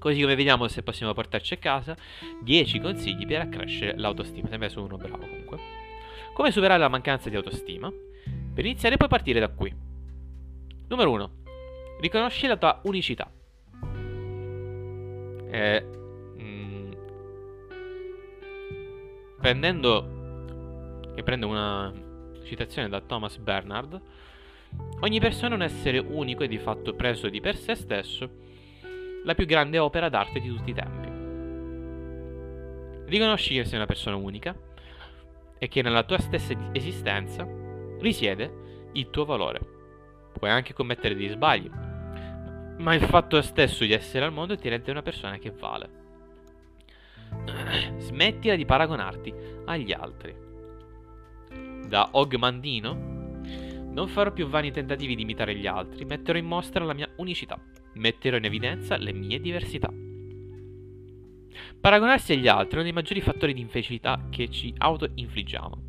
[0.01, 1.95] Così come vediamo se possiamo portarci a casa
[2.43, 4.49] 10 consigli per accrescere l'autostima.
[4.49, 5.59] Sembra sono uno bravo comunque.
[6.33, 7.93] Come superare la mancanza di autostima?
[8.55, 9.71] Per iniziare puoi partire da qui.
[10.89, 11.31] Numero 1.
[12.01, 13.31] Riconosci la tua unicità.
[15.51, 15.85] Eh,
[16.41, 16.93] mm,
[19.39, 21.93] prendendo e prendo una
[22.45, 24.01] citazione da Thomas Bernard,
[25.01, 28.49] ogni persona è un essere unico e di fatto preso di per sé stesso
[29.25, 31.09] la più grande opera d'arte di tutti i tempi.
[33.11, 34.55] Riconosci che sei una persona unica
[35.59, 37.47] e che nella tua stessa esistenza
[37.99, 39.61] risiede il tuo valore.
[40.33, 41.71] Puoi anche commettere degli sbagli,
[42.79, 45.99] ma il fatto stesso di essere al mondo ti rende una persona che vale.
[47.99, 49.35] Smettila di paragonarti
[49.67, 50.35] agli altri.
[51.87, 53.19] Da Ogmandino
[53.93, 57.59] non farò più vani tentativi di imitare gli altri, metterò in mostra la mia unicità,
[57.95, 59.93] metterò in evidenza le mie diversità.
[61.81, 65.83] Paragonarsi agli altri è uno dei maggiori fattori di infelicità che ci auto-infliggiamo.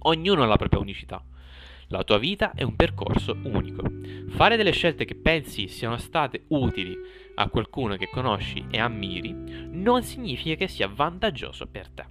[0.00, 1.24] Ognuno ha la propria unicità.
[1.88, 3.84] La tua vita è un percorso unico.
[4.28, 6.96] Fare delle scelte che pensi siano state utili
[7.36, 9.34] a qualcuno che conosci e ammiri
[9.70, 12.04] non significa che sia vantaggioso per te.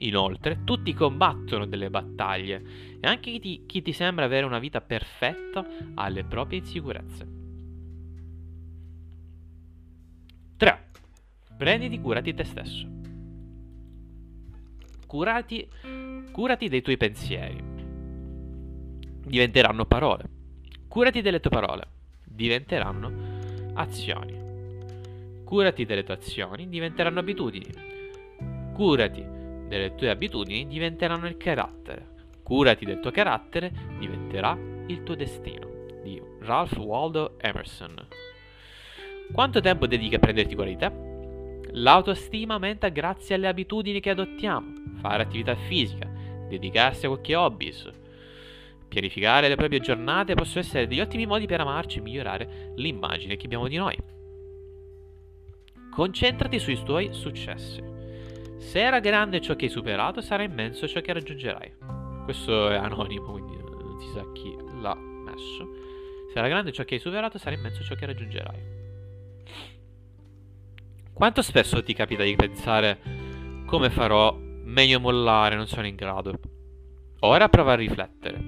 [0.00, 2.62] Inoltre, tutti combattono delle battaglie
[3.00, 7.37] e anche chi ti, chi ti sembra avere una vita perfetta ha le proprie insicurezze.
[10.58, 10.86] 3.
[11.56, 12.84] Prenditi cura di te stesso.
[15.06, 15.68] Curati,
[16.32, 17.62] curati dei tuoi pensieri.
[19.24, 20.24] Diventeranno parole.
[20.88, 21.86] Curati delle tue parole.
[22.24, 23.12] Diventeranno
[23.74, 24.36] azioni.
[25.44, 26.68] Curati delle tue azioni.
[26.68, 27.72] Diventeranno abitudini.
[28.74, 29.24] Curati
[29.68, 30.66] delle tue abitudini.
[30.66, 32.16] Diventeranno il carattere.
[32.42, 33.70] Curati del tuo carattere.
[33.96, 35.68] Diventerà il tuo destino.
[36.02, 37.94] Di Ralph Waldo Emerson.
[39.32, 40.90] Quanto tempo dedichi a prenderti cura di te?
[41.72, 44.72] L'autostima aumenta grazie alle abitudini che adottiamo.
[45.00, 46.08] Fare attività fisica,
[46.48, 47.88] dedicarsi a qualche hobbies,
[48.88, 53.44] pianificare le proprie giornate possono essere degli ottimi modi per amarci e migliorare l'immagine che
[53.44, 53.96] abbiamo di noi.
[55.90, 57.82] Concentrati sui tuoi successi.
[58.56, 61.72] Se era grande ciò che hai superato, sarà immenso ciò che raggiungerai.
[62.24, 65.68] Questo è anonimo, quindi non si sa chi l'ha messo.
[66.32, 68.77] Se era grande ciò che hai superato, sarà immenso ciò che raggiungerai.
[71.12, 72.98] Quanto spesso ti capita di pensare
[73.66, 76.38] come farò, meglio mollare, non sono in grado?
[77.20, 78.40] Ora prova a riflettere.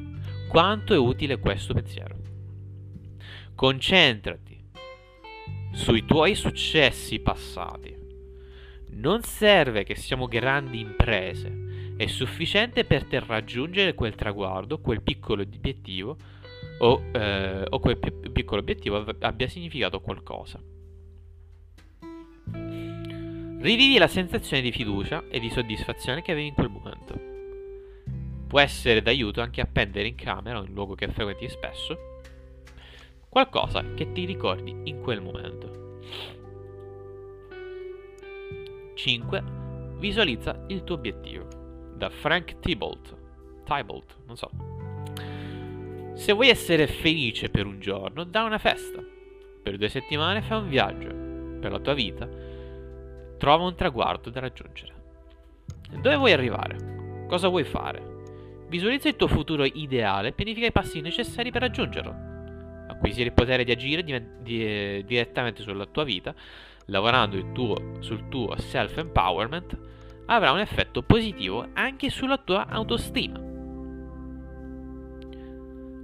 [0.48, 2.16] Quanto è utile questo pensiero?
[3.54, 4.64] Concentrati
[5.72, 7.96] sui tuoi successi passati.
[8.90, 15.42] Non serve che siamo grandi imprese, è sufficiente per te raggiungere quel traguardo, quel piccolo
[15.42, 16.16] obiettivo
[16.78, 20.60] o, eh, o quel piccolo obiettivo abbia significato qualcosa.
[23.60, 27.20] Rivivi la sensazione di fiducia e di soddisfazione che avevi in quel momento.
[28.46, 32.18] Può essere d'aiuto anche appendere in camera o in luogo che frequenti spesso
[33.28, 35.98] qualcosa che ti ricordi in quel momento.
[38.94, 39.42] 5.
[39.98, 41.46] Visualizza il tuo obiettivo.
[41.96, 43.14] Da Frank Thibault.
[43.64, 44.50] Thibault, non so.
[46.14, 49.04] Se vuoi essere felice per un giorno, da una festa.
[49.62, 51.08] Per due settimane fai un viaggio.
[51.60, 52.50] Per la tua vita
[53.40, 54.92] Trova un traguardo da raggiungere.
[56.02, 57.24] Dove vuoi arrivare?
[57.26, 58.66] Cosa vuoi fare?
[58.68, 62.14] Visualizza il tuo futuro ideale e pianifica i passi necessari per raggiungerlo.
[62.88, 66.34] Acquisire il potere di agire di, di, direttamente sulla tua vita,
[66.88, 69.78] lavorando tuo, sul tuo self-empowerment,
[70.26, 73.38] avrà un effetto positivo anche sulla tua autostima.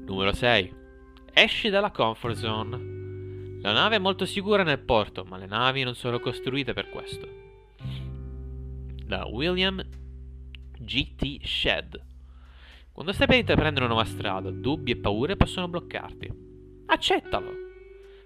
[0.06, 0.74] Numero 6.
[1.34, 2.95] Esci dalla comfort zone.
[3.60, 7.28] La nave è molto sicura nel porto, ma le navi non sono costruite per questo.
[9.04, 9.82] Da William
[10.78, 11.44] G.T.
[11.44, 12.04] Shed.
[12.92, 16.30] Quando stai per intraprendere una nuova strada, dubbi e paure possono bloccarti.
[16.86, 17.50] Accettalo.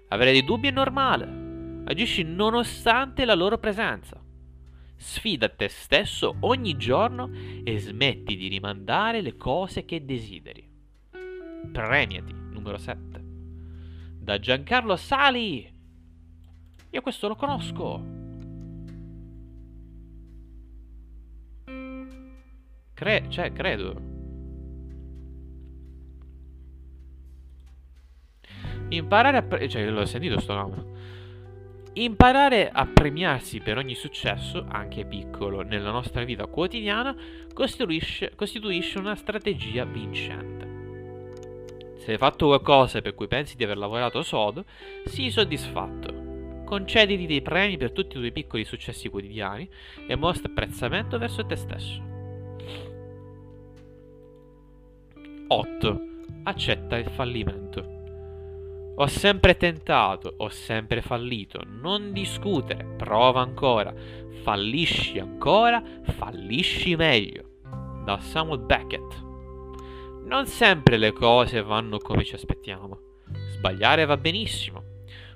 [0.09, 1.83] Avere dei dubbi è normale.
[1.85, 4.21] Agisci nonostante la loro presenza.
[4.95, 7.29] Sfida te stesso ogni giorno
[7.63, 10.69] e smetti di rimandare le cose che desideri.
[11.71, 13.20] Premiati, numero 7
[14.21, 15.67] da Giancarlo Sali.
[16.91, 18.19] Io questo lo conosco.
[22.93, 24.09] Cre- cioè, credo.
[28.89, 29.41] Imparare a...
[29.41, 30.85] Pre- cioè, l'ho sentito sto nome.
[31.93, 37.15] Imparare a premiarsi per ogni successo, anche piccolo, nella nostra vita quotidiana,
[37.53, 40.60] costituisce, costituisce una strategia vincente.
[42.01, 44.65] Se hai fatto qualcosa per cui pensi di aver lavorato sodo,
[45.05, 46.63] sii soddisfatto.
[46.65, 49.69] Concediti dei premi per tutti i tuoi piccoli successi quotidiani
[50.07, 52.01] e mostra apprezzamento verso te stesso.
[55.47, 56.01] 8.
[56.41, 58.93] Accetta il fallimento.
[58.95, 61.61] Ho sempre tentato, ho sempre fallito.
[61.67, 63.93] Non discutere, prova ancora.
[64.41, 67.43] Fallisci ancora, fallisci meglio.
[68.03, 69.29] Da Samuel Beckett.
[70.31, 72.97] Non sempre le cose vanno come ci aspettiamo.
[73.49, 74.81] Sbagliare va benissimo.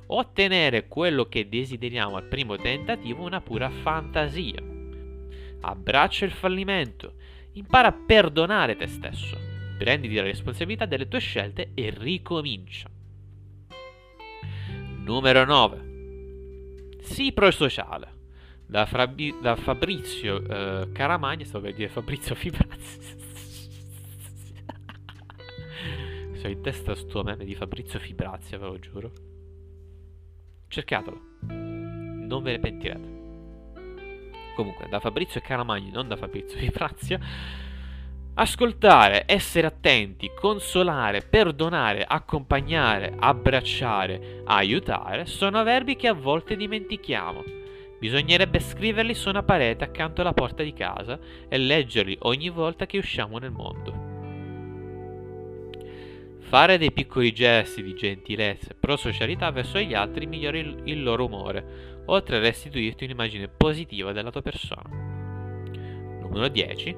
[0.07, 4.63] Ottenere quello che desideriamo al primo tentativo è una pura fantasia.
[5.59, 7.15] Abbraccia il fallimento.
[7.55, 9.37] Impara a perdonare te stesso.
[9.77, 12.89] Prenditi la responsabilità delle tue scelte e ricomincia.
[15.03, 16.95] Numero 9.
[17.01, 18.13] Sii prosociale.
[18.65, 23.14] Da, Frabi- da Fabrizio eh, Caramagna, stavo per dire Fabrizio Fibrazzi.
[26.45, 29.11] Ho in testa sto meme di Fabrizio Fibrazia, ve lo giuro.
[30.67, 31.19] Cercatelo.
[31.47, 33.13] Non ve ne pentirete.
[34.55, 37.19] Comunque, da Fabrizio Caramagni, non da Fabrizio Fibrazia.
[38.35, 47.43] Ascoltare, essere attenti, consolare, perdonare, accompagnare, abbracciare, aiutare sono verbi che a volte dimentichiamo.
[47.97, 51.17] Bisognerebbe scriverli su una parete accanto alla porta di casa
[51.47, 54.04] e leggerli ogni volta che usciamo nel mondo.
[56.47, 61.25] Fare dei piccoli gesti di gentilezza e prosocialità verso gli altri migliora il, il loro
[61.25, 64.89] umore, oltre a restituirti un'immagine positiva della tua persona.
[66.21, 66.95] Numero 10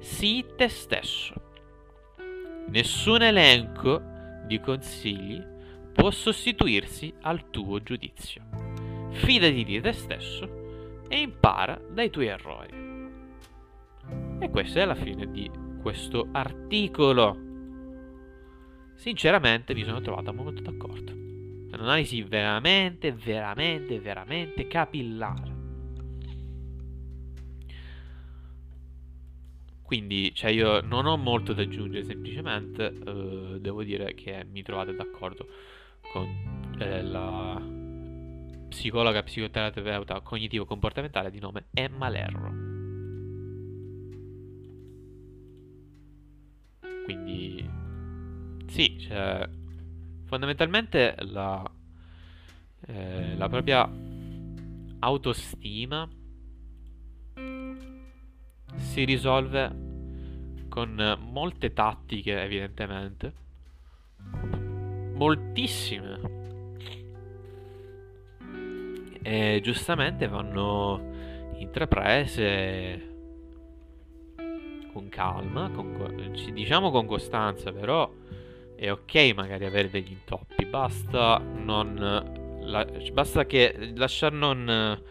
[0.00, 1.34] Sii te stesso.
[2.68, 4.02] Nessun elenco
[4.46, 5.40] di consigli
[5.92, 8.42] può sostituirsi al tuo giudizio.
[9.10, 12.88] Fidati di te stesso e impara dai tuoi errori.
[14.40, 15.48] E questa è la fine di
[15.80, 17.49] questo articolo.
[19.00, 21.10] Sinceramente mi sono trovato molto d'accordo.
[21.10, 25.56] È un'analisi veramente, veramente, veramente capillare.
[29.80, 34.94] Quindi, cioè, io non ho molto da aggiungere, semplicemente eh, devo dire che mi trovate
[34.94, 35.48] d'accordo
[36.12, 37.58] con eh, la
[38.68, 42.52] psicologa psicoterapeuta cognitivo-comportamentale di nome Emma Lerro.
[47.06, 47.79] Quindi,
[48.70, 49.48] sì, cioè,
[50.26, 51.68] fondamentalmente la,
[52.86, 53.90] eh, la propria
[55.00, 56.08] autostima
[58.76, 59.88] si risolve
[60.68, 63.32] con molte tattiche, evidentemente.
[65.14, 66.38] Moltissime.
[69.20, 73.08] E giustamente vanno intraprese
[74.92, 78.10] con calma, con, diciamo con costanza, però
[78.80, 82.58] è ok magari avere degli intoppi, basta non...
[82.62, 85.02] La, basta che lasciar non...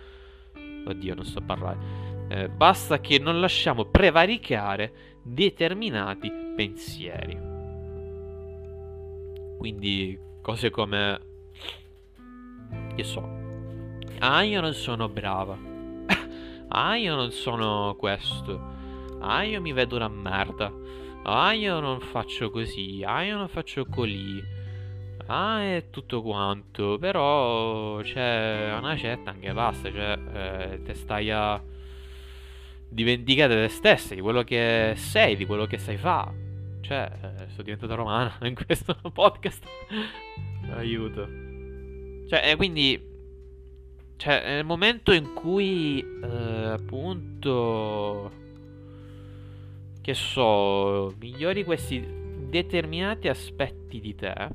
[0.85, 7.37] Oddio, non so parlare eh, basta che non lasciamo prevaricare determinati pensieri.
[9.57, 11.19] Quindi cose come...
[12.95, 13.27] Che so.
[14.19, 15.57] Ah, io non sono brava.
[16.69, 18.77] ah, io non sono questo.
[19.21, 20.71] Ah, io mi vedo una merda.
[21.31, 23.03] Ah, io non faccio così.
[23.05, 24.43] Ah, io non faccio colì.
[25.27, 26.97] Ah, è tutto quanto.
[26.97, 29.91] Però c'è una certa anche basta.
[29.91, 31.61] Cioè, eh, te stai a
[32.89, 36.47] dimenticate te stesse, di quello che sei, di quello che sai fare.
[36.81, 39.63] Cioè, eh, sto diventando romana in questo podcast.
[40.71, 41.27] Aiuto.
[42.27, 43.07] Cioè, quindi...
[44.17, 48.47] Cioè, nel momento in cui, eh, appunto...
[50.01, 52.03] Che so, migliori questi
[52.49, 54.47] determinati aspetti di te,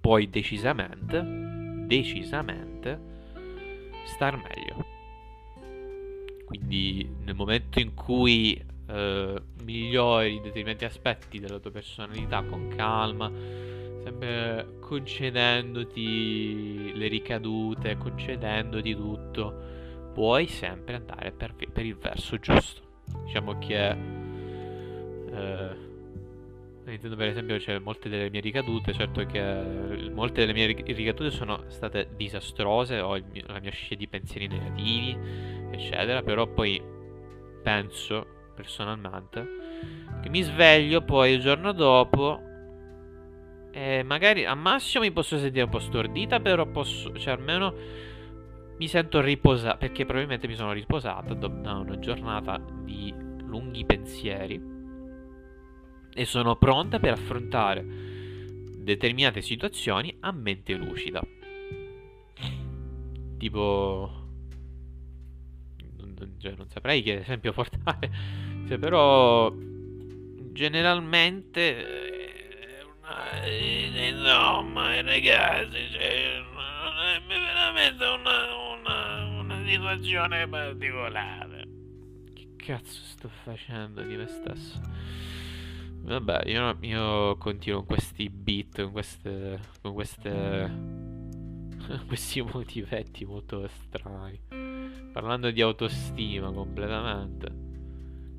[0.00, 1.24] puoi decisamente,
[1.86, 3.00] decisamente,
[4.04, 4.84] star meglio.
[6.44, 13.32] Quindi nel momento in cui eh, migliori determinati aspetti della tua personalità con calma,
[14.02, 22.82] sempre concedendoti le ricadute, concedendoti tutto, puoi sempre andare per, per il verso giusto.
[23.24, 23.96] Diciamo che
[25.34, 31.30] eh, intendo per esempio c'è molte delle mie ricadute, certo che molte delle mie ricadute
[31.30, 35.16] sono state disastrose, ho mio, la mia scia di pensieri negativi,
[35.70, 36.80] eccetera, però poi
[37.62, 39.46] penso personalmente
[40.22, 42.40] che mi sveglio poi il giorno dopo
[43.72, 47.74] e magari al massimo mi posso sentire un po' stordita, però posso, cioè almeno
[48.76, 53.14] mi sento riposata, perché probabilmente mi sono riposata da una giornata di
[53.46, 54.60] lunghi pensieri
[56.12, 57.84] e sono pronta per affrontare
[58.78, 61.22] determinate situazioni a mente lucida.
[63.38, 64.22] Tipo...
[66.38, 68.10] Cioè, non saprei che esempio portare,
[68.68, 69.52] cioè, però
[70.52, 72.12] generalmente...
[73.96, 78.62] Insomma, ragazzi, cioè, è veramente una
[79.66, 81.68] situazione particolare.
[82.32, 84.80] Che cazzo sto facendo di me stesso?
[86.02, 89.60] Vabbè, io, io continuo con questi beat, con queste.
[89.80, 91.02] con queste.
[92.06, 94.38] questi motivetti molto strani.
[95.12, 97.50] Parlando di autostima completamente.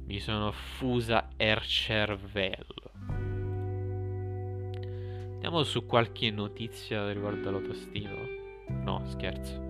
[0.05, 2.91] Mi sono fusa er cervello.
[5.34, 8.09] Andiamo su qualche notizia riguardo all'autostima.
[8.84, 9.64] No, scherzo.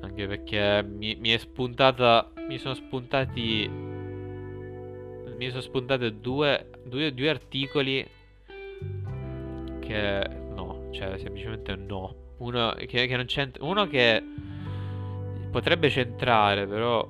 [0.00, 2.30] Anche perché mi, mi è spuntata.
[2.46, 3.96] Mi sono spuntati
[5.38, 8.04] mi sono spuntate due, due, due articoli
[9.78, 12.26] che no, cioè semplicemente no.
[12.38, 13.64] Uno che, che non c'entra.
[13.64, 14.22] Uno che
[15.50, 17.08] potrebbe centrare, però.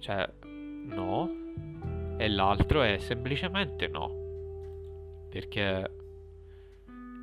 [0.00, 1.30] Cioè, no.
[2.18, 5.26] e l'altro è semplicemente no.
[5.30, 5.90] Perché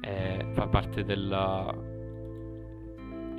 [0.02, 1.74] è- fa parte della...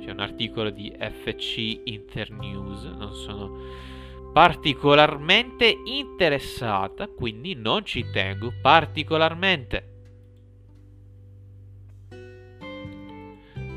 [0.07, 3.59] C'è un articolo di FC Internews, non sono
[4.31, 9.95] particolarmente interessata, quindi non ci tengo particolarmente.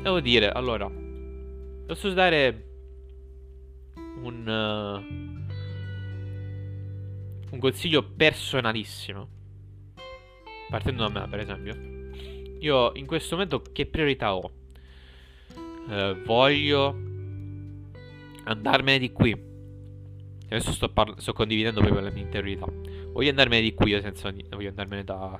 [0.01, 0.89] Devo dire, allora,
[1.85, 2.65] posso dare
[4.21, 5.03] un, eh,
[7.51, 9.27] un consiglio personalissimo.
[10.69, 11.75] Partendo da me, per esempio.
[12.61, 14.59] Io in questo momento che priorità ho?
[15.89, 16.95] Eh, voglio
[18.43, 19.49] andarmene di qui.
[20.45, 22.65] Adesso sto, parla- sto condividendo proprio le mie interiorità.
[23.11, 24.01] Voglio andarmene di qui, io
[24.31, 25.39] ni- voglio andarmene da,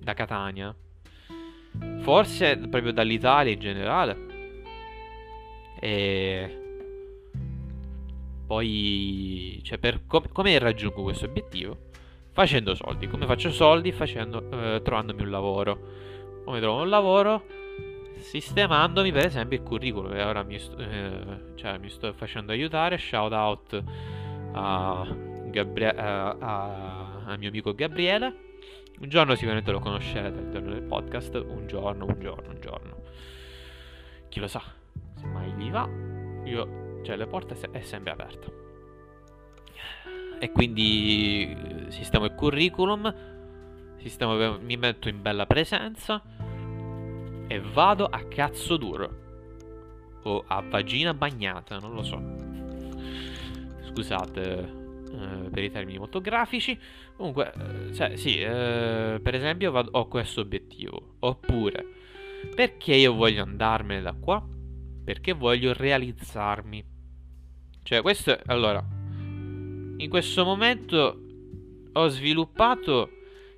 [0.00, 0.74] da Catania.
[2.00, 4.16] Forse proprio dall'Italia in generale.
[5.78, 6.60] E
[8.46, 11.76] poi, cioè, per com- come raggiungo questo obiettivo?
[12.32, 13.08] Facendo soldi.
[13.08, 13.92] Come faccio soldi?
[13.92, 15.78] Facendo, eh, trovandomi un lavoro.
[16.44, 17.44] Come trovo un lavoro?
[18.18, 20.12] Sistemandomi, per esempio, il curriculum.
[20.14, 22.96] E ora mi, sto- eh, cioè, mi sto facendo aiutare.
[22.98, 23.82] Shout out
[24.52, 25.06] a,
[25.46, 28.44] Gabrie- a- a- al mio amico Gabriele.
[28.98, 31.34] Un giorno sicuramente lo conoscerete all'interno del podcast.
[31.34, 32.96] Un giorno, un giorno, un giorno.
[34.28, 34.62] Chi lo sa?
[35.14, 35.88] Se mai gli va,
[36.44, 38.48] io, cioè, le porte se- è sempre aperta.
[40.38, 41.50] E quindi
[41.86, 43.14] eh, sistemo il curriculum,
[43.98, 46.22] sistemo, mi metto in bella presenza
[47.46, 49.24] e vado a cazzo duro.
[50.24, 52.20] O a vagina bagnata, non lo so.
[53.90, 56.78] Scusate eh, per i termini molto grafici.
[57.16, 61.14] Comunque, eh, cioè, sì, eh, per esempio vado- ho questo obiettivo.
[61.20, 61.84] Oppure,
[62.54, 64.44] perché io voglio andarmene da qua?
[65.04, 66.84] Perché voglio realizzarmi.
[67.82, 68.42] Cioè, questo è...
[68.46, 68.84] Allora,
[69.98, 71.20] in questo momento
[71.92, 73.10] ho sviluppato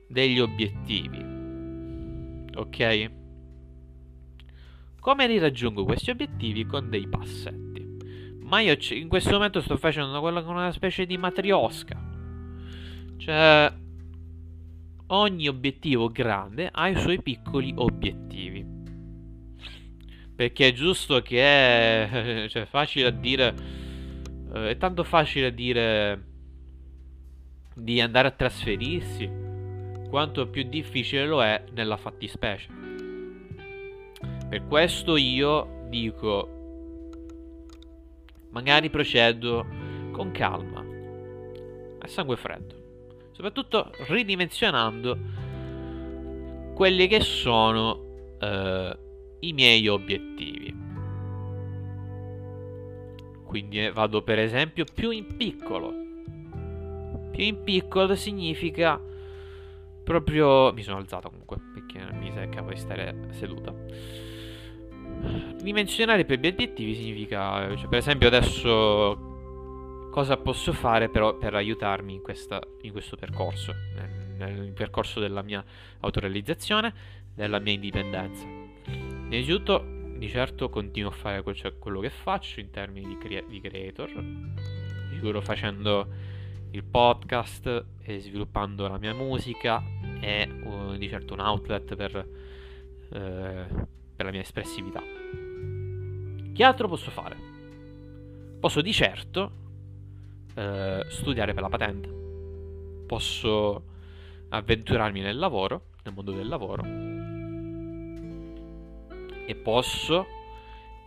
[0.07, 1.25] degli obiettivi.
[2.55, 3.11] Ok?
[5.09, 6.67] Come li raggiungo questi obiettivi?
[6.67, 7.83] Con dei passetti.
[8.43, 11.99] Ma io in questo momento sto facendo quella con una specie di matriosca.
[13.17, 13.73] Cioè,
[15.07, 18.67] ogni obiettivo grande ha i suoi piccoli obiettivi.
[20.37, 23.55] Perché è giusto che è, cioè, facile a dire.
[24.53, 26.25] eh, è tanto facile dire
[27.75, 29.27] di andare a trasferirsi,
[30.11, 32.78] quanto più difficile lo è nella fattispecie.
[34.49, 36.49] Per questo io dico,
[38.51, 39.67] magari procedo
[40.11, 40.83] con calma,
[41.99, 42.75] a sangue freddo,
[43.33, 45.19] soprattutto ridimensionando
[46.75, 48.99] quelli che sono eh,
[49.41, 50.75] i miei obiettivi.
[53.45, 55.93] Quindi eh, vado per esempio più in piccolo.
[57.33, 59.01] Più in piccolo significa
[60.05, 60.73] proprio...
[60.73, 63.75] Mi sono alzato comunque perché mi seccavo di stare seduta.
[65.63, 72.15] Dimensionare per gli obiettivi significa, cioè, per esempio adesso cosa posso fare però per aiutarmi
[72.15, 75.63] in, questa, in questo percorso, nel, nel percorso della mia
[76.01, 76.93] autorealizzazione,
[77.35, 78.45] della mia indipendenza.
[78.87, 79.85] Innanzitutto,
[80.17, 83.61] di certo continuo a fare quel- cioè, quello che faccio in termini di, crea- di
[83.61, 84.11] creator,
[85.13, 86.09] sicuro facendo
[86.71, 89.83] il podcast e sviluppando la mia musica
[90.21, 92.29] è uh, di certo un outlet per,
[93.13, 93.67] eh,
[94.19, 95.01] per la mia espressività.
[96.53, 97.37] Che altro posso fare?
[98.59, 99.53] Posso di certo
[100.57, 102.09] eh, studiare per la patente.
[103.07, 103.85] Posso
[104.49, 106.83] avventurarmi nel lavoro, nel mondo del lavoro.
[109.47, 110.27] E posso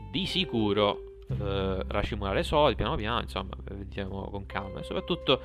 [0.09, 4.79] di sicuro eh, racimolare soldi piano piano, insomma, vediamo con calma.
[4.79, 5.41] E soprattutto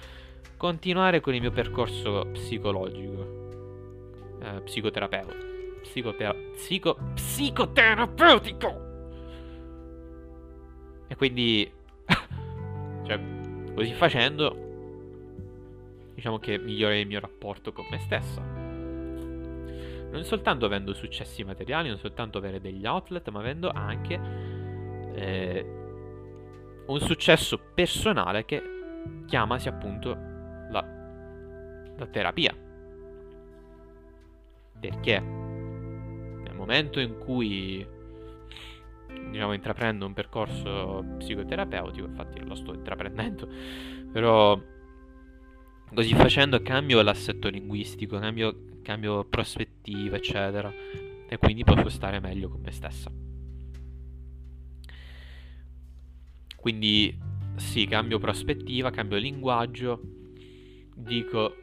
[0.57, 5.56] continuare con il mio percorso psicologico, eh, psicoterapeutico.
[5.87, 8.84] Psicotera- psico- psicoterapeutico!
[11.09, 11.70] E quindi,
[13.07, 13.20] cioè,
[13.74, 14.55] così facendo,
[16.14, 18.43] diciamo che migliora il mio rapporto con me stessa.
[20.11, 24.20] Non soltanto avendo successi materiali, non soltanto avere degli outlet, ma avendo anche
[25.14, 25.66] eh,
[26.87, 28.62] un successo personale che
[29.26, 30.11] chiamasi appunto
[30.70, 30.84] la,
[31.97, 32.55] la terapia.
[34.78, 35.45] Perché
[36.67, 37.87] momento in cui
[39.31, 43.49] diciamo intraprendo un percorso psicoterapeutico, infatti lo sto intraprendendo,
[44.12, 44.61] però
[45.95, 50.73] così facendo cambio l'assetto linguistico, cambio, cambio prospettiva, eccetera,
[51.29, 53.11] e quindi posso stare meglio con me stessa.
[56.57, 57.17] Quindi
[57.55, 60.01] sì, cambio prospettiva, cambio linguaggio,
[60.97, 61.55] dico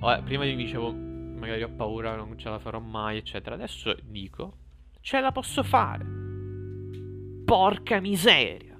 [0.00, 1.12] oh, prima mi dicevo,
[1.44, 3.54] magari ho paura, non ce la farò mai, eccetera.
[3.54, 4.56] Adesso dico,
[5.00, 6.04] ce la posso fare.
[7.44, 8.78] Porca miseria.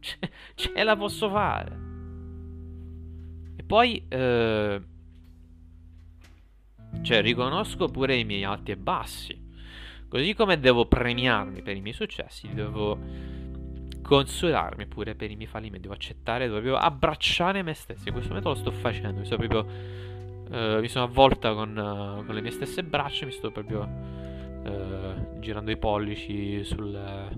[0.00, 0.18] Ce,
[0.54, 1.78] ce la posso fare.
[3.56, 4.82] E poi, eh,
[7.02, 9.42] cioè, riconosco pure i miei alti e bassi.
[10.08, 12.98] Così come devo premiarmi per i miei successi, devo
[14.02, 15.82] consolarmi pure per i miei fallimenti.
[15.82, 18.06] Devo accettare, devo proprio abbracciare me stesso.
[18.06, 19.18] In questo momento lo sto facendo.
[19.20, 19.66] Mi, sto proprio,
[20.50, 23.26] eh, mi sono avvolta con, uh, con, le mie stesse braccia.
[23.26, 27.28] Mi sto proprio uh, girando i pollici sulle,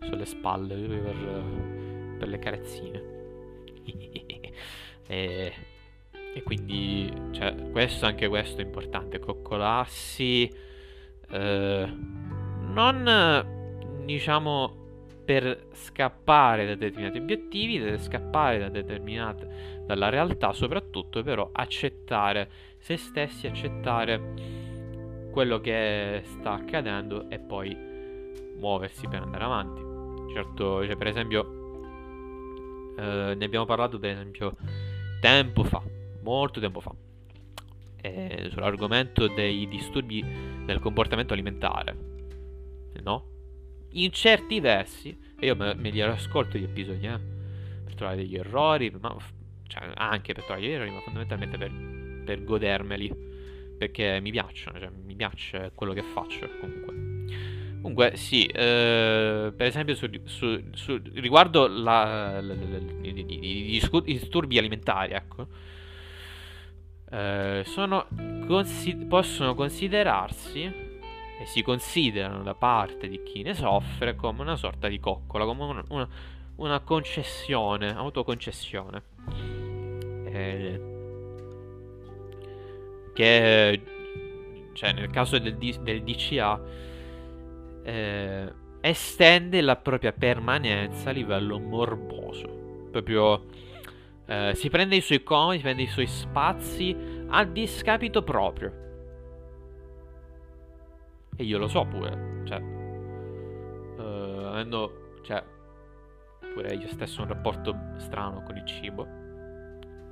[0.00, 1.44] sulle spalle per,
[2.18, 3.02] per le carezzine.
[5.06, 5.52] e,
[6.34, 9.18] e, quindi, cioè, questo, anche questo è importante.
[9.18, 10.70] Coccolarsi
[11.32, 14.81] non diciamo
[15.32, 22.98] per scappare da determinati obiettivi, per scappare da determinate dalla realtà, soprattutto però accettare se
[22.98, 27.74] stessi, accettare quello che sta accadendo e poi
[28.58, 30.34] muoversi per andare avanti.
[30.34, 31.44] Certo, cioè, per esempio,
[32.98, 34.54] eh, ne abbiamo parlato per esempio
[35.18, 35.82] tempo fa,
[36.20, 36.92] molto tempo fa
[38.02, 40.22] eh, sull'argomento dei disturbi
[40.66, 41.96] del comportamento alimentare,
[43.02, 43.31] no?
[43.92, 47.18] In certi versi, e io me, me li ascolto gli episodi, eh,
[47.84, 49.14] per trovare degli errori, ma,
[49.66, 51.70] cioè, anche per trovare gli errori, ma fondamentalmente per,
[52.24, 53.14] per godermeli,
[53.76, 57.10] perché mi piacciono, cioè, mi piace quello che faccio, comunque.
[57.82, 65.12] Comunque, sì, eh, per esempio, su, su, su, riguardo la, la, la, i disturbi alimentari,
[65.12, 65.48] ecco,
[67.10, 68.06] eh, sono,
[68.46, 70.91] consi- possono considerarsi
[71.42, 75.64] e si considerano da parte di chi ne soffre come una sorta di coccola, come
[75.64, 76.08] una, una,
[76.56, 79.02] una concessione, autoconcessione.
[80.24, 80.80] Eh,
[83.12, 83.82] che
[84.72, 86.60] cioè nel caso del, del DCA
[87.82, 92.60] eh, estende la propria permanenza a livello morboso
[92.92, 93.44] proprio
[94.26, 96.96] eh, si prende i suoi comodi, si prende i suoi spazi
[97.28, 98.80] a discapito proprio.
[101.36, 105.42] E io lo so pure, cioè, uh, avendo, cioè,
[106.54, 109.06] pure io stesso un rapporto strano con il cibo,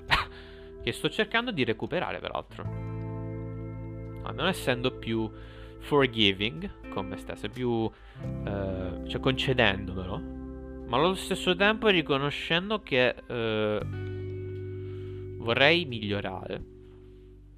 [0.83, 2.89] che sto cercando di recuperare peraltro.
[4.33, 5.31] Non essendo più
[5.81, 7.91] forgiving con me stesso, più, uh,
[9.07, 10.39] cioè concedendomelo
[10.91, 13.81] ma allo stesso tempo riconoscendo che eh,
[15.37, 16.65] vorrei migliorare.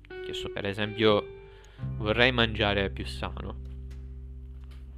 [0.07, 1.42] Che so, per esempio,
[1.97, 3.57] vorrei mangiare più sano.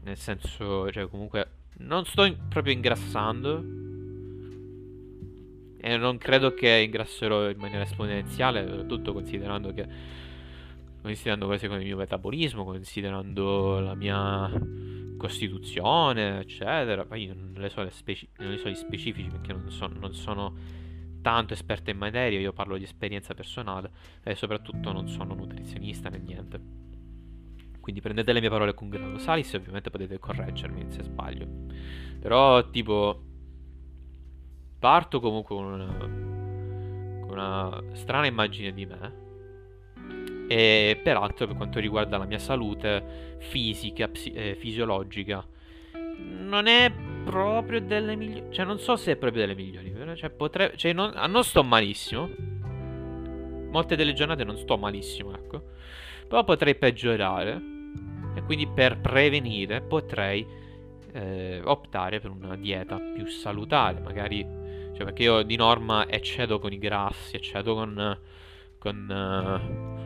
[0.03, 3.82] Nel senso, cioè, comunque, non sto in- proprio ingrassando.
[5.78, 9.87] E non credo che ingrasserò in maniera esponenziale, soprattutto considerando che.
[11.03, 14.51] Considerando cose come il mio metabolismo, considerando la mia
[15.16, 17.05] Costituzione, eccetera.
[17.05, 19.87] Poi io non le so, le speci- non le so gli specifici perché non, so,
[19.87, 20.55] non sono
[21.25, 23.91] tanto esperto in materia, io parlo di esperienza personale
[24.22, 26.61] e soprattutto non sono nutrizionista né niente.
[27.81, 31.47] Quindi prendete le mie parole con grano salis e ovviamente potete correggermi se sbaglio.
[32.20, 33.22] Però tipo
[34.79, 35.97] parto comunque con una,
[37.20, 39.22] con una strana immagine di me
[40.47, 45.43] e peraltro per quanto riguarda la mia salute fisica, psi- eh, fisiologica,
[46.19, 46.93] non è
[47.25, 48.53] proprio delle migliori.
[48.53, 49.93] Cioè, non so se è proprio delle migliori.
[50.17, 50.77] Cioè, potrei...
[50.77, 51.12] cioè non...
[51.15, 52.29] Ah, non sto malissimo.
[53.71, 55.62] Molte delle giornate non sto malissimo, ecco.
[56.29, 57.73] Però potrei peggiorare.
[58.37, 60.47] E quindi per prevenire potrei
[61.12, 64.01] eh, optare per una dieta più salutare.
[64.01, 64.62] Magari.
[64.95, 68.19] Cioè, perché io di norma eccedo con i grassi, eccedo con.
[68.79, 69.61] con.
[69.81, 70.03] Uh,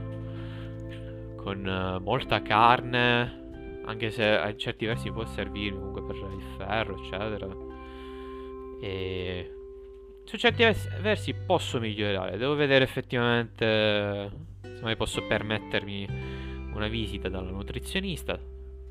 [1.39, 3.47] con uh, molta carne,
[3.89, 7.49] anche se a certi versi può servire comunque per il ferro, eccetera.
[8.82, 9.53] E
[10.24, 10.62] su certi
[11.01, 14.30] versi posso migliorare, devo vedere effettivamente
[14.61, 16.07] se mai posso permettermi
[16.74, 18.39] una visita dalla nutrizionista,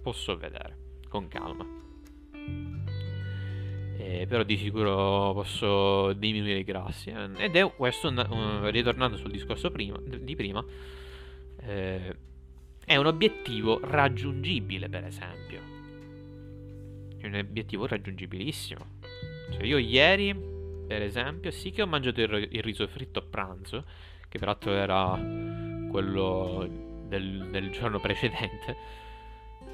[0.02, 0.78] posso vedere
[1.08, 1.66] con calma.
[4.00, 7.12] Eh, però di sicuro posso diminuire i grassi.
[7.12, 7.30] Eh.
[7.38, 8.12] Ed è questo,
[8.70, 10.66] ritornando sul discorso prima, di prima,
[11.62, 12.16] eh,
[12.88, 15.60] è un obiettivo raggiungibile, per esempio.
[17.18, 18.86] È un obiettivo raggiungibilissimo.
[19.52, 20.34] Cioè, io ieri,
[20.88, 23.84] per esempio, sì che ho mangiato il, il riso fritto a pranzo,
[24.30, 25.20] che peraltro era
[25.92, 26.66] quello
[27.10, 28.78] del, del giorno precedente.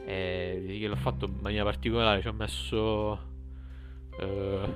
[0.07, 3.19] E l'ho fatto in maniera particolare, ci ho messo
[4.17, 4.73] eh,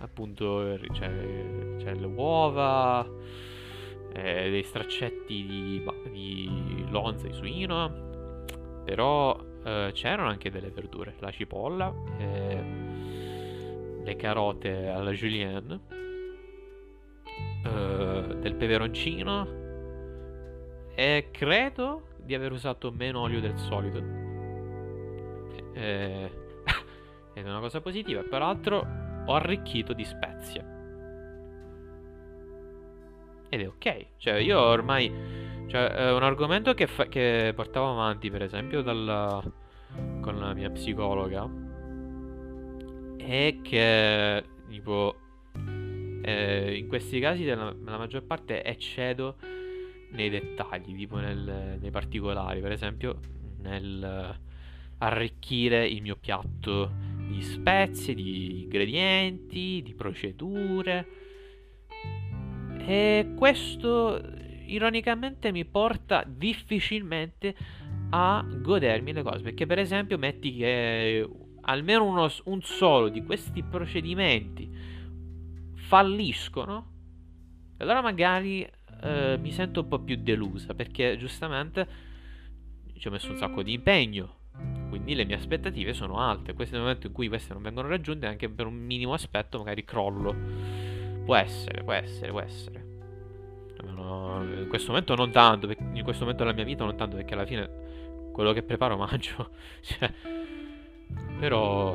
[0.00, 3.08] appunto cioè, cioè le uova
[4.14, 8.42] eh, dei straccetti di, ba- di lonza di suino,
[8.84, 12.64] però eh, c'erano anche delle verdure, la cipolla, eh,
[14.04, 15.80] le carote alla julienne,
[17.64, 19.62] eh, del peperoncino
[20.94, 23.98] e credo di aver usato meno olio del solito.
[25.74, 26.30] Eh,
[27.34, 28.22] ed è una cosa positiva.
[28.22, 28.86] Peraltro
[29.26, 30.73] ho arricchito di spezie.
[33.54, 34.06] Ed è ok.
[34.16, 35.12] Cioè, io ormai.
[35.68, 39.40] Cioè, è un argomento che, fa- che portavo avanti, per esempio, dalla,
[40.20, 41.48] con la mia psicologa.
[43.16, 45.16] È che, tipo,
[46.22, 49.36] eh, in questi casi, nella, nella maggior parte, eccedo
[50.10, 52.60] nei dettagli, tipo nel- nei particolari.
[52.60, 53.20] Per esempio,
[53.60, 54.36] nel
[54.98, 56.92] arricchire il mio piatto
[57.28, 61.06] di spezie, di ingredienti, di procedure.
[62.86, 64.20] E questo
[64.66, 67.54] ironicamente mi porta difficilmente
[68.10, 69.42] a godermi le cose.
[69.42, 71.28] Perché, per esempio, metti che
[71.62, 74.70] almeno uno, un solo di questi procedimenti
[75.74, 76.92] falliscono.
[77.78, 78.68] Allora magari
[79.02, 80.74] eh, mi sento un po' più delusa.
[80.74, 81.86] Perché giustamente
[82.98, 84.42] ci ho messo un sacco di impegno.
[84.88, 86.52] Quindi le mie aspettative sono alte.
[86.52, 89.58] Questo è il momento in cui queste non vengono raggiunte, anche per un minimo aspetto,
[89.58, 90.93] magari crollo.
[91.24, 92.82] Può essere, può essere, può essere.
[93.84, 97.34] No, in questo momento non tanto, in questo momento della mia vita non tanto, perché
[97.34, 97.82] alla fine
[98.32, 99.50] quello che preparo mangio.
[99.80, 100.10] Cioè,
[101.38, 101.94] però,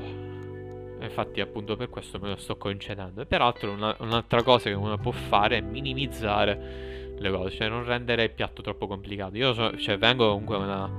[1.02, 3.22] infatti, appunto per questo me lo sto concedendo.
[3.22, 7.84] E peraltro, una- un'altra cosa che uno può fare è minimizzare le cose, cioè non
[7.84, 9.36] rendere il piatto troppo complicato.
[9.38, 10.90] Io so- cioè, vengo comunque una.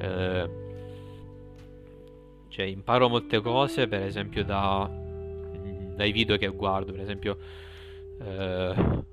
[0.00, 0.50] eh,
[2.48, 4.88] cioè, imparo molte cose, per esempio, da,
[6.00, 7.36] dai video che guardo, per esempio,
[8.22, 9.04] eh,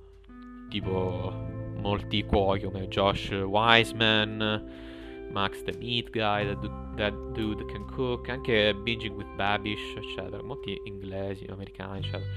[0.69, 1.33] tipo
[1.79, 8.73] molti cuochi come Josh Wiseman, Max the Meat Guy, That That Dude Can Cook, anche
[8.73, 12.31] Binging with Babish, eccetera, molti inglesi, americani, eccetera.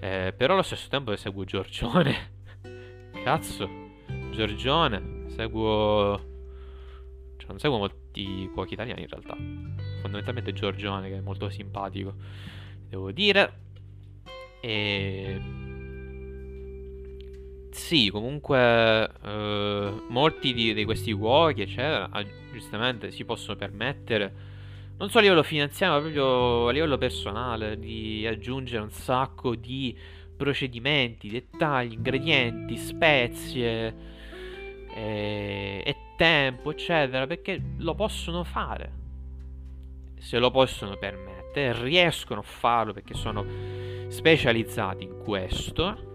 [0.00, 2.32] Eh, però allo stesso tempo seguo Giorgione.
[3.22, 3.68] Cazzo,
[4.32, 6.18] Giorgione, seguo...
[7.36, 9.36] Cioè, non seguo molti cuochi italiani in realtà.
[10.00, 12.14] Fondamentalmente Giorgione, che è molto simpatico,
[12.88, 13.52] devo dire.
[14.60, 15.40] E...
[17.70, 24.34] Sì, comunque eh, molti di, di questi cuochi, eccetera, ah, giustamente si possono permettere,
[24.98, 29.96] non solo a livello finanziario, ma proprio a livello personale, di aggiungere un sacco di
[30.36, 33.94] procedimenti, dettagli, ingredienti, spezie
[34.94, 38.92] e, e tempo, eccetera, perché lo possono fare.
[40.18, 43.44] Se lo possono permettere, riescono a farlo perché sono
[44.08, 46.06] specializzati in questo.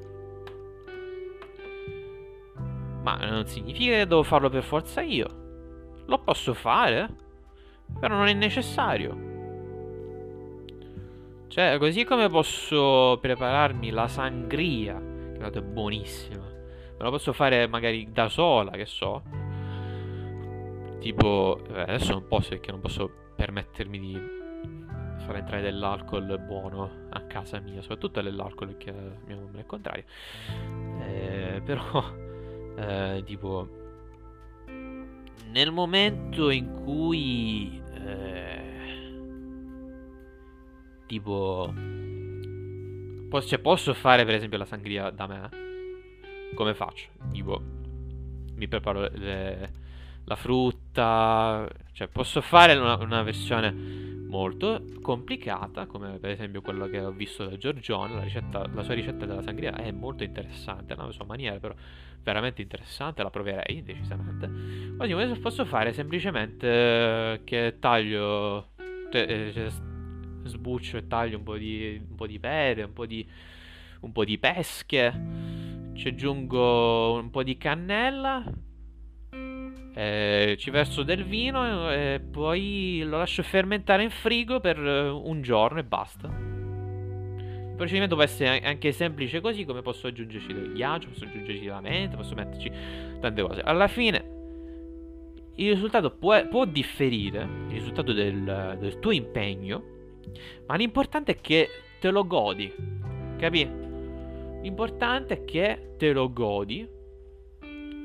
[3.02, 5.28] Ma non significa che devo farlo per forza io.
[6.06, 7.10] Lo posso fare,
[8.00, 9.32] però non è necessario.
[11.48, 15.00] Cioè, così come posso prepararmi la sangria,
[15.38, 16.42] che è buonissima.
[16.42, 19.22] Me la posso fare magari da sola, che so.
[21.00, 24.42] Tipo, eh, adesso non posso perché non posso permettermi di
[25.24, 28.92] far entrare dell'alcol buono a casa mia, soprattutto dell'alcol perché
[29.26, 30.04] mia mamma è contraria.
[31.02, 32.04] Eh, però,
[32.78, 33.68] eh, tipo,
[35.52, 38.62] nel momento in cui, eh,
[41.08, 41.74] tipo,
[43.30, 45.50] posso, cioè, posso fare per esempio la sangria da me?
[46.56, 47.10] Come faccio?
[47.32, 47.62] Tipo,
[48.56, 49.82] mi preparo le-
[50.26, 54.03] la frutta, cioè posso fare una, una versione
[54.34, 58.96] molto complicata, come per esempio quello che ho visto da Giorgione, la, ricetta- la sua
[58.96, 61.76] ricetta della sangria è molto interessante, la sua maniera però
[62.24, 64.96] veramente interessante, la proverei decisamente.
[64.98, 68.70] Così come posso fare semplicemente eh, che taglio,
[69.12, 69.70] te- eh, cioè,
[70.46, 73.24] sbuccio e taglio un po' di, un po' di pere, un po' di,
[74.00, 75.14] un po' di pesche,
[75.94, 78.44] ci aggiungo un po' di cannella,
[79.94, 85.42] eh, ci verso del vino e poi lo lascio fermentare in frigo per eh, un
[85.42, 86.28] giorno e basta.
[86.28, 91.82] Il procedimento può essere anche semplice così, come posso aggiungerci del ghiaccio, posso aggiungerci la
[91.82, 92.72] menta, posso metterci
[93.20, 93.62] tante cose.
[93.62, 94.32] Alla fine
[95.56, 99.84] il risultato può, può differire, il risultato del, del tuo impegno,
[100.68, 101.70] ma l'importante è che
[102.00, 102.72] te lo godi,
[103.38, 103.70] capi?
[104.62, 106.88] L'importante è che te lo godi,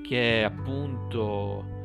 [0.03, 1.78] che appunto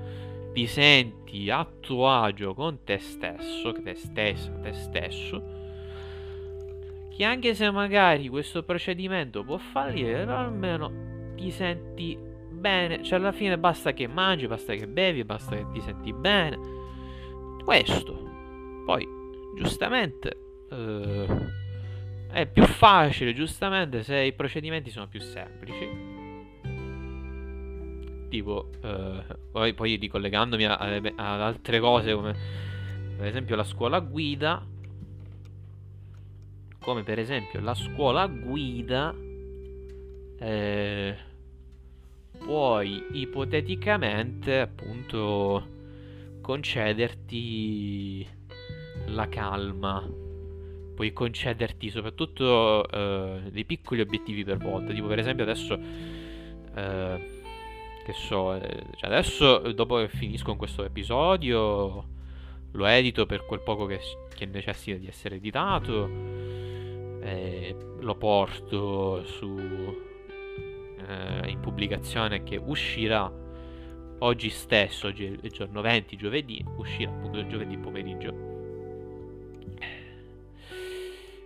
[0.54, 5.44] ti senti a tuo agio con te stesso, te stessa, te stesso,
[7.16, 13.20] che anche se magari questo procedimento può fallire, però almeno ti ti senti bene, cioè
[13.20, 16.58] alla fine basta che mangi, basta che bevi, basta che ti senti bene.
[17.64, 18.32] Questo.
[18.86, 19.06] Poi,
[19.58, 20.38] giustamente,
[20.70, 21.28] eh,
[22.32, 26.13] è più facile, giustamente, se i procedimenti sono più semplici.
[28.34, 32.36] Tipo, eh, poi, poi ricollegandomi ad altre cose come
[33.16, 34.66] per esempio la scuola guida,
[36.80, 39.14] come per esempio la scuola guida,
[40.40, 41.16] eh,
[42.44, 45.68] puoi ipoteticamente appunto
[46.42, 48.28] concederti
[49.10, 50.04] la calma,
[50.96, 55.80] puoi concederti soprattutto eh, dei piccoli obiettivi per volta, tipo per esempio adesso,
[56.74, 57.42] eh,
[58.04, 62.12] che so, eh, cioè adesso dopo che finisco con questo episodio
[62.72, 64.00] lo edito per quel poco che,
[64.36, 66.10] che necessita di essere editato,
[67.22, 69.58] eh, lo porto su,
[71.08, 73.32] eh, in pubblicazione che uscirà
[74.20, 78.52] oggi stesso, oggi è il giorno 20, giovedì, uscirà appunto giovedì pomeriggio.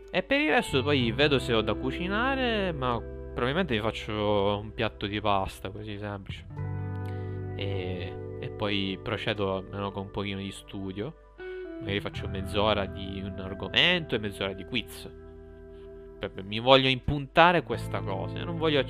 [0.10, 4.74] E per il resto poi vedo se ho da cucinare, ma probabilmente mi faccio un
[4.74, 6.44] piatto di pasta così semplice.
[7.56, 11.36] E, e poi procedo almeno con un pochino di studio.
[11.80, 15.08] Magari faccio mezz'ora di un argomento e mezz'ora di quiz.
[16.18, 18.44] Proprio Mi voglio impuntare questa cosa.
[18.44, 18.84] Non voglio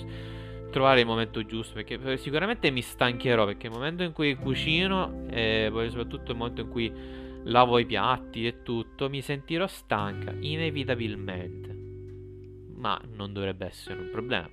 [0.72, 1.74] trovare il momento giusto.
[1.74, 3.44] Perché sicuramente mi stancherò.
[3.44, 6.94] Perché il momento in cui cucino, e poi soprattutto il momento in cui
[7.44, 11.77] lavo i piatti e tutto, mi sentirò stanca, inevitabilmente.
[12.88, 14.50] Ma non dovrebbe essere un problema.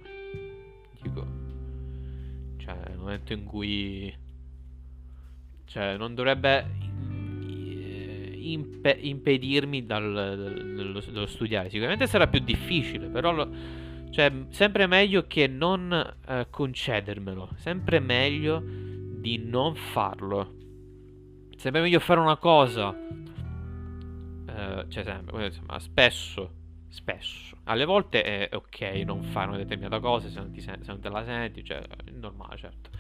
[1.01, 1.25] Dico.
[2.57, 4.13] Cioè, nel momento in cui.
[5.67, 6.67] Cioè, non dovrebbe
[8.41, 11.71] impe- impedirmi dal, dallo, dallo, studiare.
[11.71, 13.31] Sicuramente sarà più difficile, però.
[13.31, 13.49] Lo,
[14.11, 15.93] cioè, sempre meglio che non
[16.27, 17.51] eh, concedermelo.
[17.59, 20.55] Sempre meglio di non farlo.
[21.57, 22.93] Sempre meglio fare una cosa.
[24.49, 26.63] Eh, cioè, sempre, insomma, spesso.
[26.95, 27.57] Spesso.
[27.65, 31.09] Alle volte è ok non fare una determinata cosa se non, sen- se non te
[31.09, 32.91] la senti, cioè è normale, certo.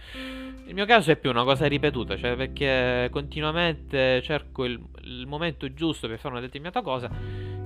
[0.64, 5.72] Nel mio caso è più una cosa ripetuta, cioè perché continuamente cerco il, il momento
[5.72, 7.08] giusto per fare una determinata cosa,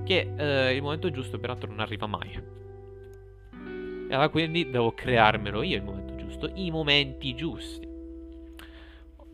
[0.05, 2.31] che eh, il momento giusto peraltro non arriva mai.
[3.51, 7.88] E allora quindi devo crearmelo io il momento giusto, i momenti giusti.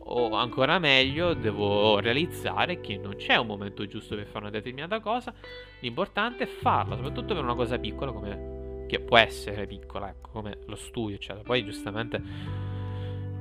[0.08, 5.00] O ancora meglio, devo realizzare che non c'è un momento giusto per fare una determinata
[5.00, 5.34] cosa.
[5.80, 10.58] L'importante è farla, soprattutto per una cosa piccola come che può essere piccola, ecco, come
[10.66, 11.42] lo studio, eccetera.
[11.42, 12.22] Poi giustamente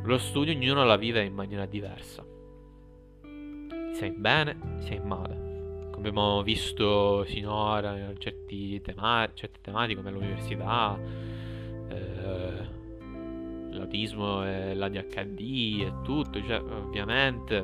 [0.04, 2.26] lo studio ognuno la vive in maniera diversa.
[3.94, 5.90] Sei bene, sei male.
[5.92, 11.00] Come abbiamo visto finora in tema- certe tematiche come l'università,
[11.90, 12.75] eh,
[13.76, 15.40] l'autismo e l'ADHD
[15.82, 17.64] e tutto, cioè, ovviamente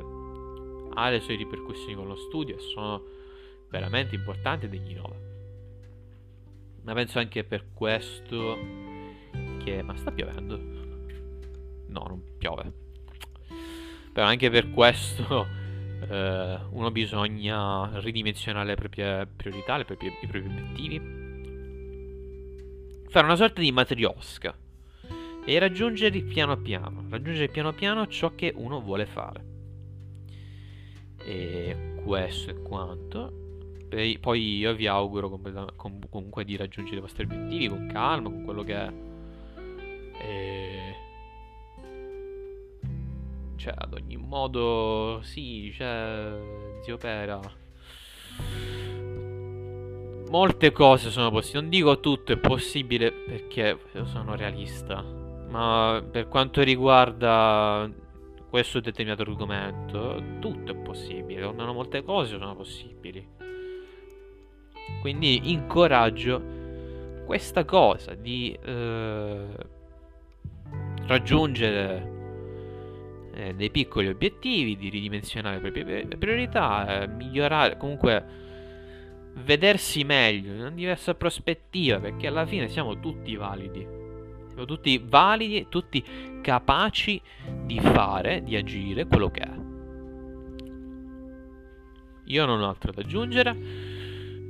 [0.94, 3.02] ha le sue ripercussioni con lo studio e sono
[3.70, 5.30] veramente importanti e degni nove.
[6.82, 8.58] Ma penso anche per questo
[9.62, 9.82] che...
[9.82, 10.56] Ma sta piovendo?
[11.88, 12.72] No, non piove.
[14.12, 15.46] Però anche per questo
[16.08, 21.20] eh, uno bisogna ridimensionare le proprie priorità, le proprie, i propri obiettivi.
[23.08, 24.54] Fare una sorta di matriosca
[25.44, 29.44] e raggiungere piano piano, raggiungere piano piano ciò che uno vuole fare.
[31.24, 33.40] E questo è quanto.
[33.90, 35.38] E poi io vi auguro
[36.08, 38.92] comunque di raggiungere i vostri obiettivi con calma, con quello che è.
[40.20, 40.94] E...
[43.56, 46.32] Cioè, ad ogni modo, sì, cioè,
[46.82, 47.40] zio Pera.
[50.30, 51.60] Molte cose sono possibili.
[51.60, 55.21] Non dico tutto è possibile perché sono realista.
[55.52, 57.86] Ma per quanto riguarda
[58.48, 61.44] questo determinato argomento, tutto è possibile.
[61.44, 63.28] Almeno molte cose sono possibili.
[65.02, 66.42] Quindi incoraggio
[67.26, 69.46] questa cosa di eh,
[71.06, 72.10] raggiungere
[73.34, 78.24] eh, dei piccoli obiettivi, di ridimensionare le proprie priorità, eh, migliorare, comunque
[79.34, 84.00] vedersi meglio in una diversa prospettiva, perché alla fine siamo tutti validi.
[84.52, 86.04] Siamo tutti validi, tutti
[86.42, 87.20] capaci
[87.64, 89.60] di fare, di agire quello che è.
[92.26, 93.56] Io non ho altro da aggiungere.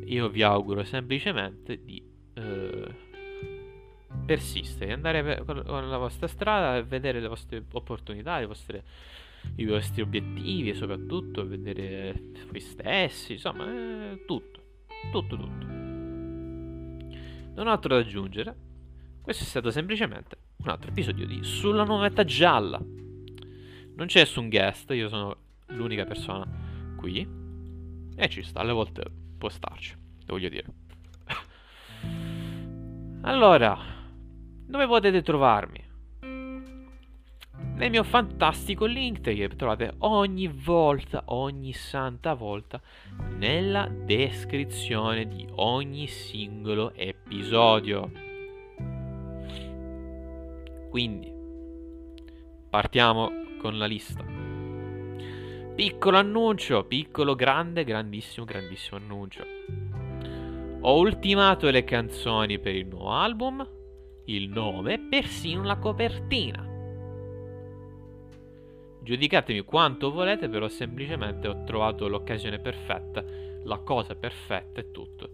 [0.06, 2.02] Io vi auguro semplicemente di
[2.34, 2.94] eh,
[4.26, 8.84] persistere, andare con la vostra strada e vedere le vostre opportunità, le vostre,
[9.54, 14.60] i vostri obiettivi e soprattutto vedere voi stessi, insomma, eh, tutto,
[15.12, 15.66] tutto, tutto.
[17.54, 18.70] Non ho altro da aggiungere.
[19.22, 22.78] Questo è stato semplicemente un altro episodio di Sulla nuvetta gialla.
[22.78, 25.36] Non c'è nessun guest, io sono
[25.68, 26.44] l'unica persona
[26.96, 27.24] qui.
[28.16, 29.04] E ci sta, alle volte
[29.38, 29.94] può starci,
[30.26, 30.66] voglio dire.
[33.22, 33.78] allora,
[34.66, 35.80] dove potete trovarmi?
[37.74, 42.80] Nel mio fantastico link che trovate ogni volta, ogni santa volta,
[43.36, 48.30] nella descrizione di ogni singolo episodio.
[50.92, 51.32] Quindi,
[52.68, 54.22] partiamo con la lista.
[55.74, 59.42] Piccolo annuncio, piccolo, grande, grandissimo, grandissimo annuncio.
[60.82, 63.66] Ho ultimato le canzoni per il nuovo album,
[64.26, 66.62] il nome e persino la copertina.
[69.00, 73.24] Giudicatemi quanto volete, però semplicemente ho trovato l'occasione perfetta,
[73.64, 75.30] la cosa perfetta e tutto.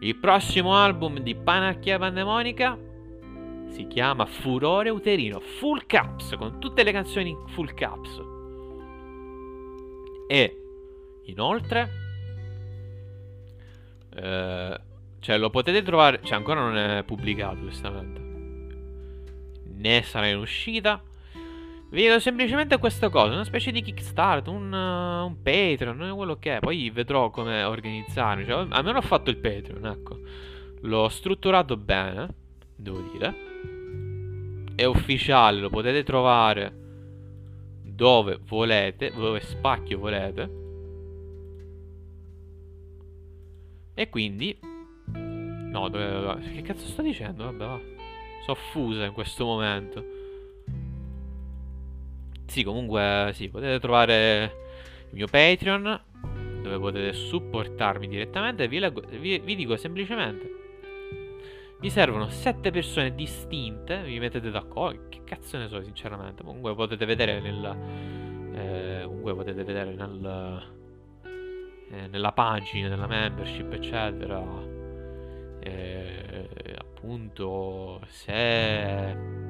[0.00, 2.94] Il prossimo album di Panacchia Pandemonica
[3.76, 8.22] si chiama Furore Uterino, full caps, con tutte le canzoni full caps.
[10.28, 10.56] E
[11.26, 11.90] inoltre,
[14.14, 14.80] eh,
[15.20, 18.20] cioè lo potete trovare, cioè ancora non è pubblicato giustamente,
[19.74, 21.02] né sarà in uscita.
[21.90, 26.56] Vi dico semplicemente questa cosa, una specie di Kickstarter, un, uh, un Patreon, quello che
[26.56, 26.60] è.
[26.60, 28.44] Poi vedrò come organizzarmi.
[28.44, 30.18] Cioè, almeno ho fatto il Patreon, ecco.
[30.80, 32.28] L'ho strutturato bene,
[32.74, 33.54] devo dire.
[34.76, 36.84] È ufficiale, lo potete trovare
[37.82, 40.50] dove volete, dove spacchio volete.
[43.94, 44.56] E quindi...
[45.14, 46.40] No, dove...
[46.52, 47.44] Che cazzo sto dicendo?
[47.44, 47.80] Vabbè, va.
[48.44, 50.04] Sono in questo momento.
[52.46, 54.44] Sì, comunque, sì, potete trovare
[55.08, 56.00] il mio Patreon,
[56.62, 58.68] dove potete supportarmi direttamente.
[58.68, 60.55] Vi, leggo, vi, vi dico semplicemente,
[61.78, 66.42] mi servono 7 persone distinte, vi mettete d'accordo, che cazzo ne so, sinceramente.
[66.42, 68.54] Comunque potete vedere nel...
[68.54, 70.62] Eh, comunque potete vedere nel,
[71.90, 74.42] eh, nella pagina, nella membership, eccetera.
[75.60, 76.48] Eh,
[76.78, 79.44] appunto, se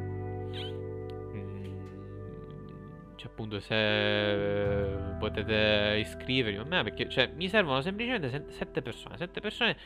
[3.17, 9.41] cioè appunto se potete iscrivervi a me perché cioè, mi servono semplicemente sette persone, sette
[9.41, 9.77] persone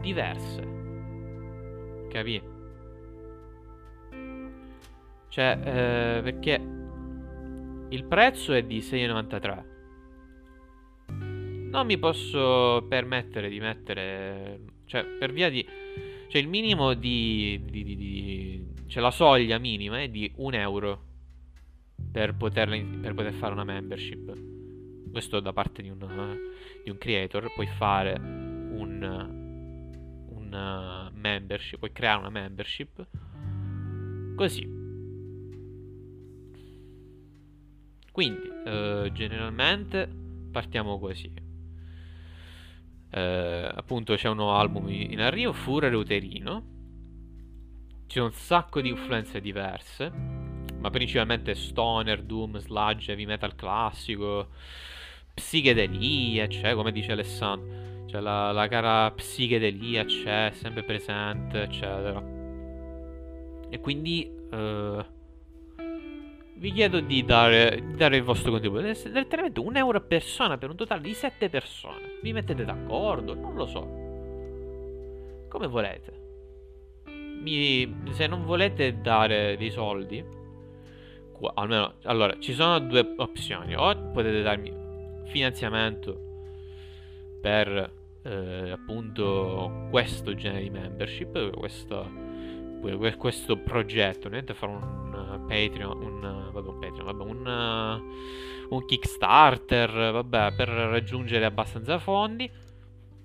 [0.00, 0.85] diverse.
[2.16, 2.40] Capì?
[5.28, 6.54] Cioè, eh, perché
[7.90, 9.64] il prezzo è di 6,93.
[11.68, 15.62] Non mi posso permettere di mettere, cioè per via di,
[16.28, 21.02] cioè il minimo di, di, di, di cioè la soglia minima è di un euro
[22.10, 25.10] per, poterla, per poter fare una membership.
[25.10, 25.98] Questo da parte di un,
[26.82, 27.52] di un creator.
[27.52, 29.02] Puoi fare un,
[30.30, 33.06] un membership, puoi creare una membership.
[34.36, 34.74] Così.
[38.12, 40.08] Quindi, eh, generalmente
[40.50, 41.32] partiamo così.
[43.10, 46.74] Eh, appunto c'è un nuovo album in arrivo, Furore Uterino.
[48.06, 50.44] C'è un sacco di influenze diverse
[50.86, 54.50] ma principalmente stoner, doom, sludge, heavy metal classico,
[55.34, 57.95] psichedelia, c'è, come dice Alessandro.
[58.16, 62.22] Cioè la, la cara psichedelia c'è, sempre presente, eccetera.
[63.68, 65.04] E quindi uh,
[66.54, 68.80] vi chiedo di dare, di dare, il vostro contributo.
[68.80, 72.18] Letteralmente un euro a persona per un totale di sette persone.
[72.22, 73.34] Vi mettete d'accordo?
[73.34, 73.80] Non lo so.
[75.50, 76.24] Come volete.
[77.04, 80.24] Mi, se non volete dare dei soldi,
[81.52, 84.72] almeno allora ci sono due opzioni o potete darmi
[85.26, 86.18] finanziamento
[87.42, 87.95] per
[88.26, 92.10] eh, appunto questo genere di membership questo,
[93.16, 97.46] questo progetto niente fare un uh, Patreon un, vabbè, un Patreon vabbè un,
[98.68, 102.50] uh, un Kickstarter vabbè per raggiungere abbastanza fondi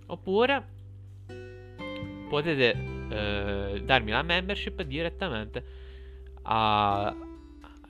[0.08, 0.80] oppure
[2.30, 5.64] potete eh, darmi la membership direttamente
[6.44, 7.14] a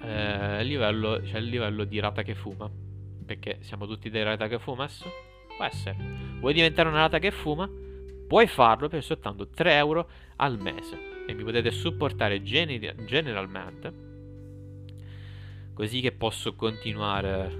[0.01, 2.69] eh, livello, cioè livello di rata che fuma.
[3.23, 5.05] Perché siamo tutti dei rata che fumas?
[5.61, 5.95] Può essere.
[6.39, 7.69] Vuoi diventare una rata che fuma?
[8.27, 10.97] Puoi farlo per soltanto 3 euro al mese.
[11.27, 13.93] E mi potete supportare gener- generalmente.
[15.71, 17.55] Così che posso continuare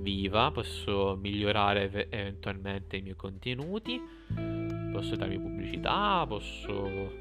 [0.00, 4.00] viva, posso migliorare eventualmente i miei contenuti,
[4.92, 7.16] posso darmi pubblicità, posso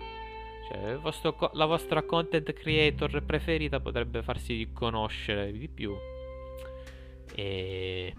[0.70, 5.96] cioè, vostro, la vostra content creator preferita potrebbe farsi conoscere di più.
[7.34, 8.14] E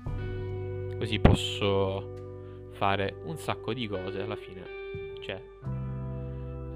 [0.98, 4.76] così posso fare un sacco di cose alla fine.
[5.20, 5.42] Cioè,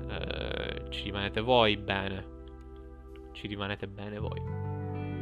[0.09, 2.31] eh, ci rimanete voi bene.
[3.33, 4.41] ci rimanete bene voi.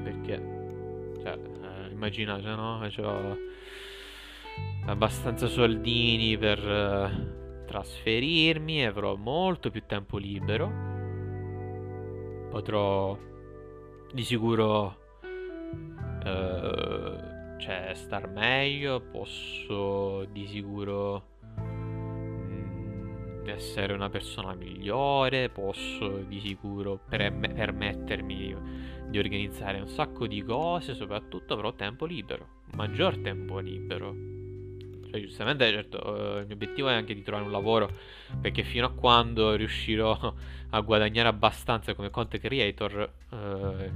[0.02, 2.86] Perché, cioè, eh, immaginate, no?
[2.94, 3.36] C'ho
[4.86, 10.89] abbastanza soldini per eh, trasferirmi, avrò molto più tempo libero.
[12.51, 13.16] Potrò
[14.12, 14.97] di sicuro
[16.24, 17.30] eh,
[17.60, 27.50] cioè star meglio, posso di sicuro mm, essere una persona migliore, posso di sicuro perme-
[27.50, 28.56] permettermi
[29.08, 34.38] di organizzare un sacco di cose, soprattutto avrò tempo libero, maggior tempo libero.
[35.10, 37.90] Cioè, giustamente, certo, eh, il mio obiettivo è anche di trovare un lavoro,
[38.40, 40.34] perché fino a quando riuscirò
[40.70, 43.90] a guadagnare abbastanza come content creator, eh,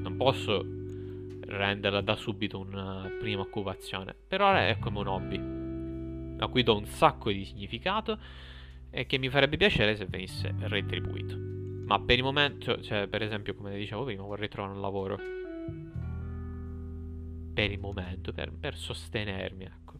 [0.00, 0.79] non posso
[1.50, 4.14] renderla da subito una prima occupazione.
[4.14, 8.18] Per ora è come un hobby, a cui do un sacco di significato
[8.90, 11.36] e che mi farebbe piacere se venisse retribuito.
[11.86, 15.18] Ma per il momento, cioè, per esempio, come dicevo prima, vorrei trovare un lavoro.
[17.52, 19.98] Per il momento, per, per sostenermi, ecco.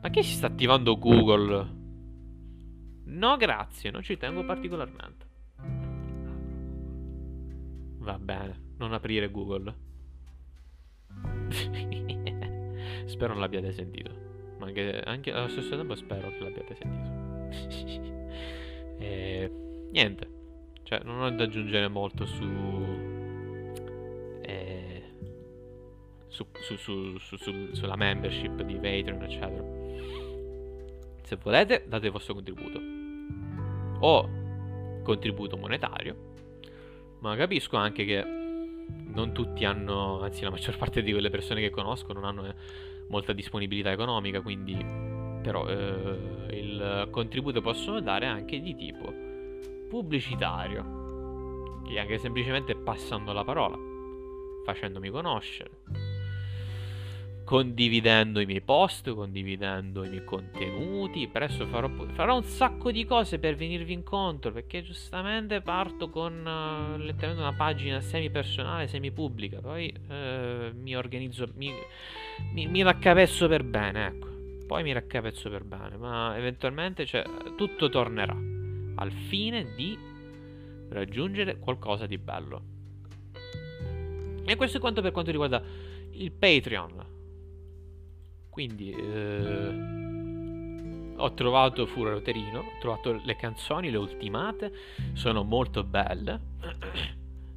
[0.00, 1.84] Ma che si sta attivando Google?
[3.06, 5.26] No, grazie, non ci tengo particolarmente.
[7.98, 9.74] Va bene, non aprire Google.
[13.06, 14.10] spero non l'abbiate sentito.
[14.58, 18.04] Ma anche, anche, allo stesso tempo spero che l'abbiate sentito.
[18.98, 19.50] e,
[19.90, 20.34] niente.
[20.82, 22.44] Cioè, non ho da aggiungere molto su.
[24.42, 25.02] Eh,
[26.28, 29.64] su, su, su, sulla membership di Patreon, eccetera.
[31.22, 32.80] Se volete, date il vostro contributo.
[33.98, 34.28] O
[35.02, 36.34] contributo monetario.
[37.20, 38.35] Ma capisco anche che
[39.14, 42.54] non tutti hanno, anzi la maggior parte di quelle persone che conosco non hanno eh,
[43.08, 44.74] molta disponibilità economica, quindi
[45.42, 49.12] però eh, il contributo possono dare anche di tipo
[49.88, 53.78] pubblicitario, che anche semplicemente passando la parola,
[54.64, 56.05] facendomi conoscere
[57.46, 61.28] condividendo i miei post, condividendo i miei contenuti.
[61.28, 64.50] Presto farò, farò un sacco di cose per venirvi incontro.
[64.50, 69.60] Perché giustamente parto con uh, letteralmente una pagina semi personale, semi pubblica.
[69.60, 71.70] Poi uh, mi organizzo, mi,
[72.52, 74.06] mi, mi, raccavezzo per bene.
[74.06, 74.26] Ecco.
[74.66, 75.96] Poi mi raccavezzo per bene.
[75.96, 77.22] Ma eventualmente cioè,
[77.56, 78.36] tutto tornerà
[78.96, 79.96] al fine di
[80.88, 82.62] raggiungere qualcosa di bello.
[84.44, 85.62] E questo è quanto per quanto riguarda
[86.10, 87.14] il Patreon.
[88.56, 89.74] Quindi eh,
[91.14, 94.72] ho trovato Furore Uterino, ho trovato le canzoni, le ultimate,
[95.12, 96.40] sono molto belle.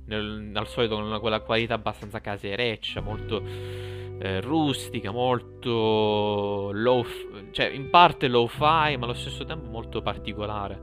[0.08, 7.06] Nel, al solito con quella qualità abbastanza casereccia, molto eh, rustica, molto low,
[7.52, 10.82] cioè in parte low-fi, ma allo stesso tempo molto particolare.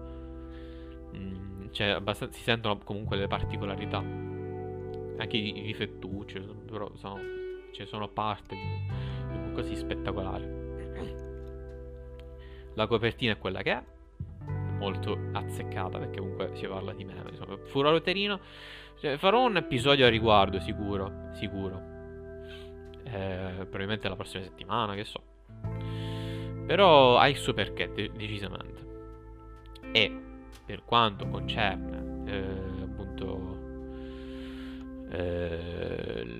[1.14, 3.98] Mm, cioè, si sentono comunque le particolarità.
[3.98, 7.18] Anche i, i difettucci, però sono,
[7.72, 8.56] ci sono parti
[9.52, 10.64] così spettacolare.
[12.74, 13.82] La copertina è quella che è,
[14.78, 17.14] molto azzeccata perché comunque si parla di me.
[17.30, 18.40] Insomma, Furore Uterino.
[18.98, 21.30] Cioè, farò un episodio a riguardo, sicuro.
[21.34, 21.94] Sicuro.
[23.04, 25.22] Eh, probabilmente la prossima settimana, che so.
[26.66, 28.84] Però ha il suo perché, de- decisamente.
[29.92, 30.20] E
[30.66, 33.58] per quanto concerne eh, appunto
[35.10, 36.35] eh,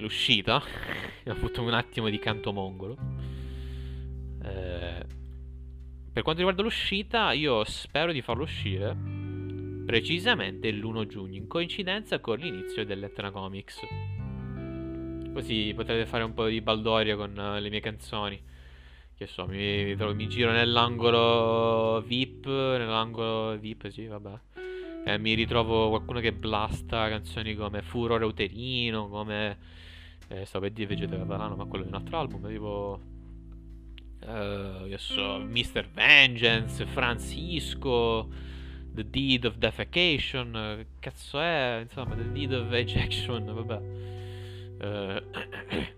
[0.00, 0.56] l'uscita.
[0.56, 2.96] ho avuto un attimo di canto mongolo.
[4.42, 5.06] Eh,
[6.12, 8.96] per quanto riguarda l'uscita, io spero di farlo uscire
[9.88, 13.80] precisamente l'1 giugno, in coincidenza con l'inizio dell'Etna Comics.
[15.32, 18.38] Così potrete fare un po' di baldoria con uh, le mie canzoni.
[19.16, 24.40] Che so, mi, mi giro nell'angolo VIP, nell'angolo VIP, sì, vabbè.
[25.06, 29.56] Eh, mi ritrovo qualcuno che blasta canzoni come Furore Uterino, come
[30.28, 33.00] eh, stavo per dire Vegeta Catalano, ma quello è un altro album, tipo...
[34.20, 35.88] Uh, io so, Mr.
[35.92, 38.28] Vengeance, Francisco,
[38.92, 44.06] The Deed of Defecation, cazzo è, insomma, The Deed of Ejection, vabbè.
[44.78, 45.20] Uh,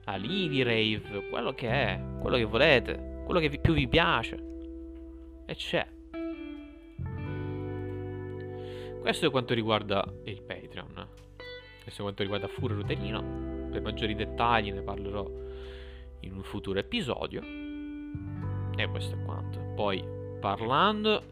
[0.05, 4.43] Alivi Rave, quello che è, quello che volete, quello che vi, più vi piace.
[5.45, 5.87] E c'è.
[9.03, 11.09] Questo è quanto riguarda il Patreon.
[11.83, 13.50] Questo è quanto riguarda Furro Ruterino.
[13.71, 15.29] Per maggiori dettagli ne parlerò
[16.21, 17.43] in un futuro episodio.
[18.77, 19.61] E questo è quanto.
[19.75, 20.03] Poi,
[20.41, 21.23] parlando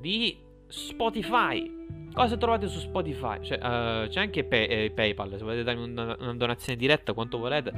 [0.00, 0.36] di
[0.68, 1.74] Spotify.
[2.12, 3.42] Cosa trovate su Spotify?
[3.42, 5.30] Cioè, uh, c'è anche pay, eh, PayPal.
[5.36, 7.72] Se volete darmi una, una, donazione diretta, quanto volete,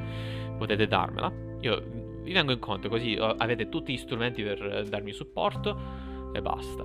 [0.56, 1.32] potete darmela.
[1.60, 1.82] Io
[2.22, 5.76] vi vengo incontro, così uh, avete tutti gli strumenti per uh, darmi supporto
[6.32, 6.84] e basta.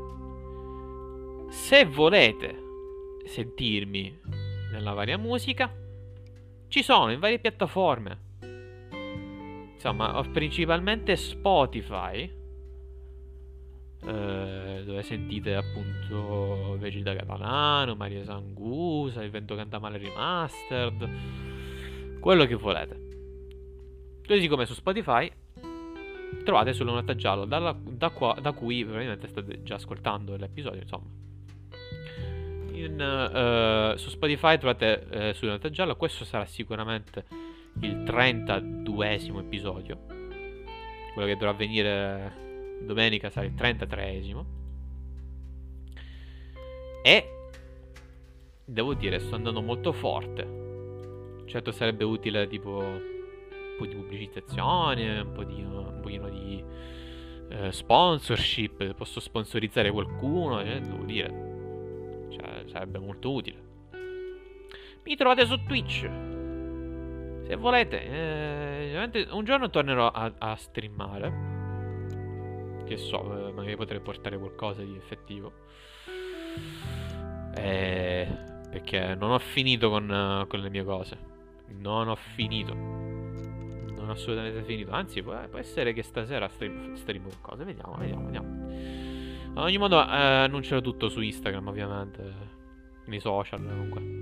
[1.49, 2.61] Se volete
[3.25, 4.19] sentirmi
[4.71, 5.71] nella varia musica,
[6.73, 8.17] ci sono in varie piattaforme.
[9.75, 12.21] Insomma, principalmente Spotify.
[14.05, 21.09] eh, dove sentite appunto Vegeta Catalano, Maria Sangusa, Il vento canta male remastered,
[22.19, 22.97] quello che volete.
[24.25, 25.31] Così come su Spotify
[26.43, 31.21] trovate sulla nota gialla, dalla- da, qua- da cui probabilmente state già ascoltando l'episodio, insomma.
[32.84, 37.26] In, eh, su Spotify trovate eh, sulla nota gialla, questo sarà sicuramente
[37.80, 39.97] il 32esimo episodio.
[41.14, 44.45] Quello che dovrà venire domenica sarà il 33esimo.
[47.03, 47.30] E
[48.65, 50.61] devo dire, sto andando molto forte.
[51.45, 56.64] Certo sarebbe utile tipo un po' di pubblicizzazione, un po' di un pochino di
[57.49, 61.52] eh, sponsorship, posso sponsorizzare qualcuno, eh, devo dire.
[62.34, 63.72] Cioè, sarebbe molto utile.
[65.03, 66.10] Mi trovate su Twitch.
[67.45, 71.51] Se volete, eh, un giorno tornerò a, a streamare.
[72.85, 75.51] Che so, eh, magari potrei portare qualcosa di effettivo.
[77.55, 78.27] Eh,
[78.69, 81.18] perché non ho finito con, eh, con le mie cose.
[81.68, 82.73] Non ho finito.
[82.73, 84.91] Non ho assolutamente finito.
[84.91, 87.64] Anzi, può, può essere che stasera stream, stream qualcosa.
[87.65, 89.02] Vediamo, vediamo, vediamo.
[89.55, 92.34] Ad ogni modo, eh, annuncerò tutto su Instagram, ovviamente.
[93.05, 94.21] Nei social, comunque.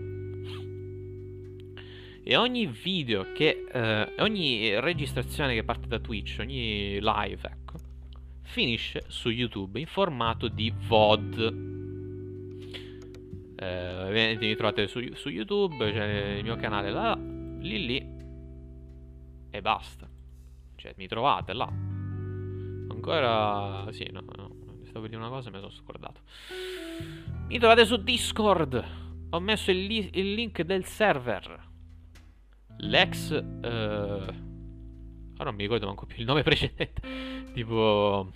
[2.24, 3.66] E ogni video che.
[3.72, 7.78] eh, ogni registrazione che parte da Twitch, ogni live, ecco,
[8.42, 11.70] finisce su YouTube in formato di VOD.
[13.56, 18.20] Eh, ovviamente mi trovate su, su YouTube, c'è il mio canale là, lì lì.
[19.50, 20.10] E basta.
[20.76, 21.72] Cioè, mi trovate là.
[22.90, 23.92] Ancora.
[23.92, 24.51] Sì, no, no.
[24.92, 26.20] Stavo per dire una cosa e mi sono scordato.
[27.48, 28.84] Mi trovate su Discord.
[29.30, 31.70] Ho messo il, li- il link del server.
[32.80, 33.32] L'ex.
[33.32, 33.70] eh,
[35.38, 37.02] Ora non mi ricordo manco più il nome precedente.
[37.54, 38.32] tipo.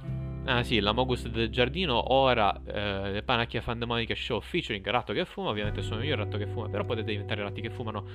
[0.45, 2.13] Ah sì, la Mogus del giardino.
[2.13, 5.49] Ora eh, le Panacchia Fandemonica Show featuring Ratto che fuma.
[5.49, 6.69] Ovviamente sono io il ratto che fuma.
[6.69, 8.07] Però potete diventare ratti che fumano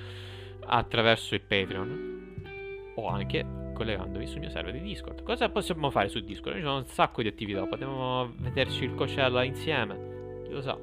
[0.65, 2.93] attraverso il Patreon.
[2.97, 3.45] O anche
[3.81, 5.23] collegandovi sul mio server di Discord.
[5.23, 6.57] Cosa possiamo fare su Discord?
[6.57, 7.65] Ci sono un sacco di attività.
[7.65, 10.43] Potremmo vederci il Coachella insieme.
[10.45, 10.79] Chi lo sa.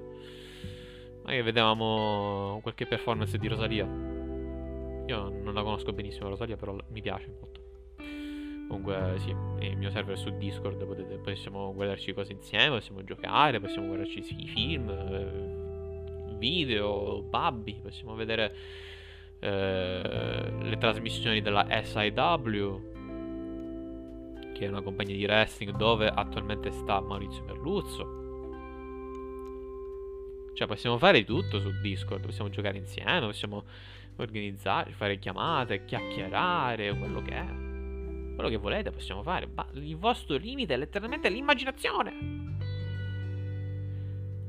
[1.21, 3.85] Magari vedevamo qualche performance di Rosalia.
[3.85, 7.61] Io non la conosco benissimo Rosalia, però mi piace molto.
[8.67, 9.29] Comunque sì,
[9.59, 14.47] il mio server su Discord potete, possiamo guardarci cose insieme, possiamo giocare, possiamo guardarci i
[14.47, 18.53] film, eh, video, babbi, possiamo vedere
[19.39, 22.95] eh, le trasmissioni della SIW,
[24.53, 28.15] che è una compagnia di wrestling dove attualmente sta Maurizio Merluzzo.
[30.53, 33.63] Cioè possiamo fare tutto su Discord, possiamo giocare insieme, possiamo
[34.15, 37.45] organizzare, fare chiamate, chiacchierare, quello che è.
[38.33, 39.47] Quello che volete possiamo fare.
[39.53, 42.11] Ma il vostro limite è letteralmente l'immaginazione.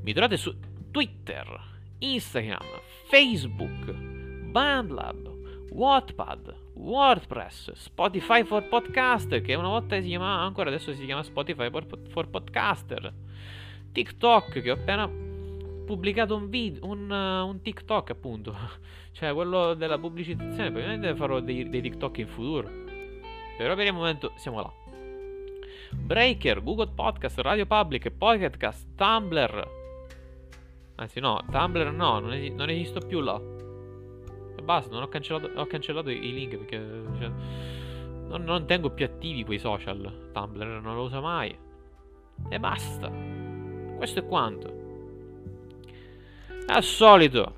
[0.01, 0.55] Mi trovate su
[0.89, 1.61] Twitter,
[1.99, 2.65] Instagram,
[3.05, 4.17] Facebook,
[4.49, 11.23] Bandlab, Wattpad, WordPress, Spotify for Podcaster, che una volta si chiamava ancora, adesso si chiama
[11.23, 13.13] Spotify for, for Podcaster.
[13.91, 15.07] TikTok, che ho appena
[15.85, 18.55] pubblicato un video, un, un TikTok appunto.
[19.11, 20.71] cioè quello della pubblicizzazione.
[20.71, 22.69] Probabilmente farò dei, dei TikTok in futuro.
[23.57, 24.71] Però per il momento siamo là.
[25.91, 29.67] Breaker, Google Podcast, Radio Public, Pocketcast, Tumblr.
[30.95, 33.58] Anzi no, Tumblr no, non, esi- non esisto più là.
[34.59, 36.77] E basta, non ho cancellato, ho cancellato i link perché...
[37.17, 37.31] Cioè,
[38.27, 40.29] non, non tengo più attivi quei social.
[40.33, 41.57] Tumblr non lo uso mai.
[42.49, 43.09] E basta.
[43.95, 44.77] Questo è quanto.
[46.67, 47.53] Al solito.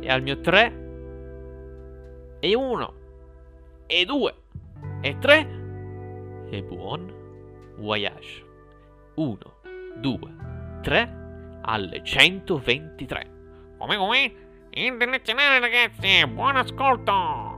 [0.00, 2.38] E al mio 3.
[2.40, 2.94] E 1.
[3.86, 4.34] E 2.
[5.02, 5.58] E 3.
[6.50, 7.18] E buon
[7.76, 8.44] voyage.
[9.14, 9.38] 1,
[9.96, 10.18] 2,
[10.82, 13.30] 3 alle 123.
[13.78, 14.48] Come come?
[14.72, 17.49] Internazionale ragazzi, buon ascolto!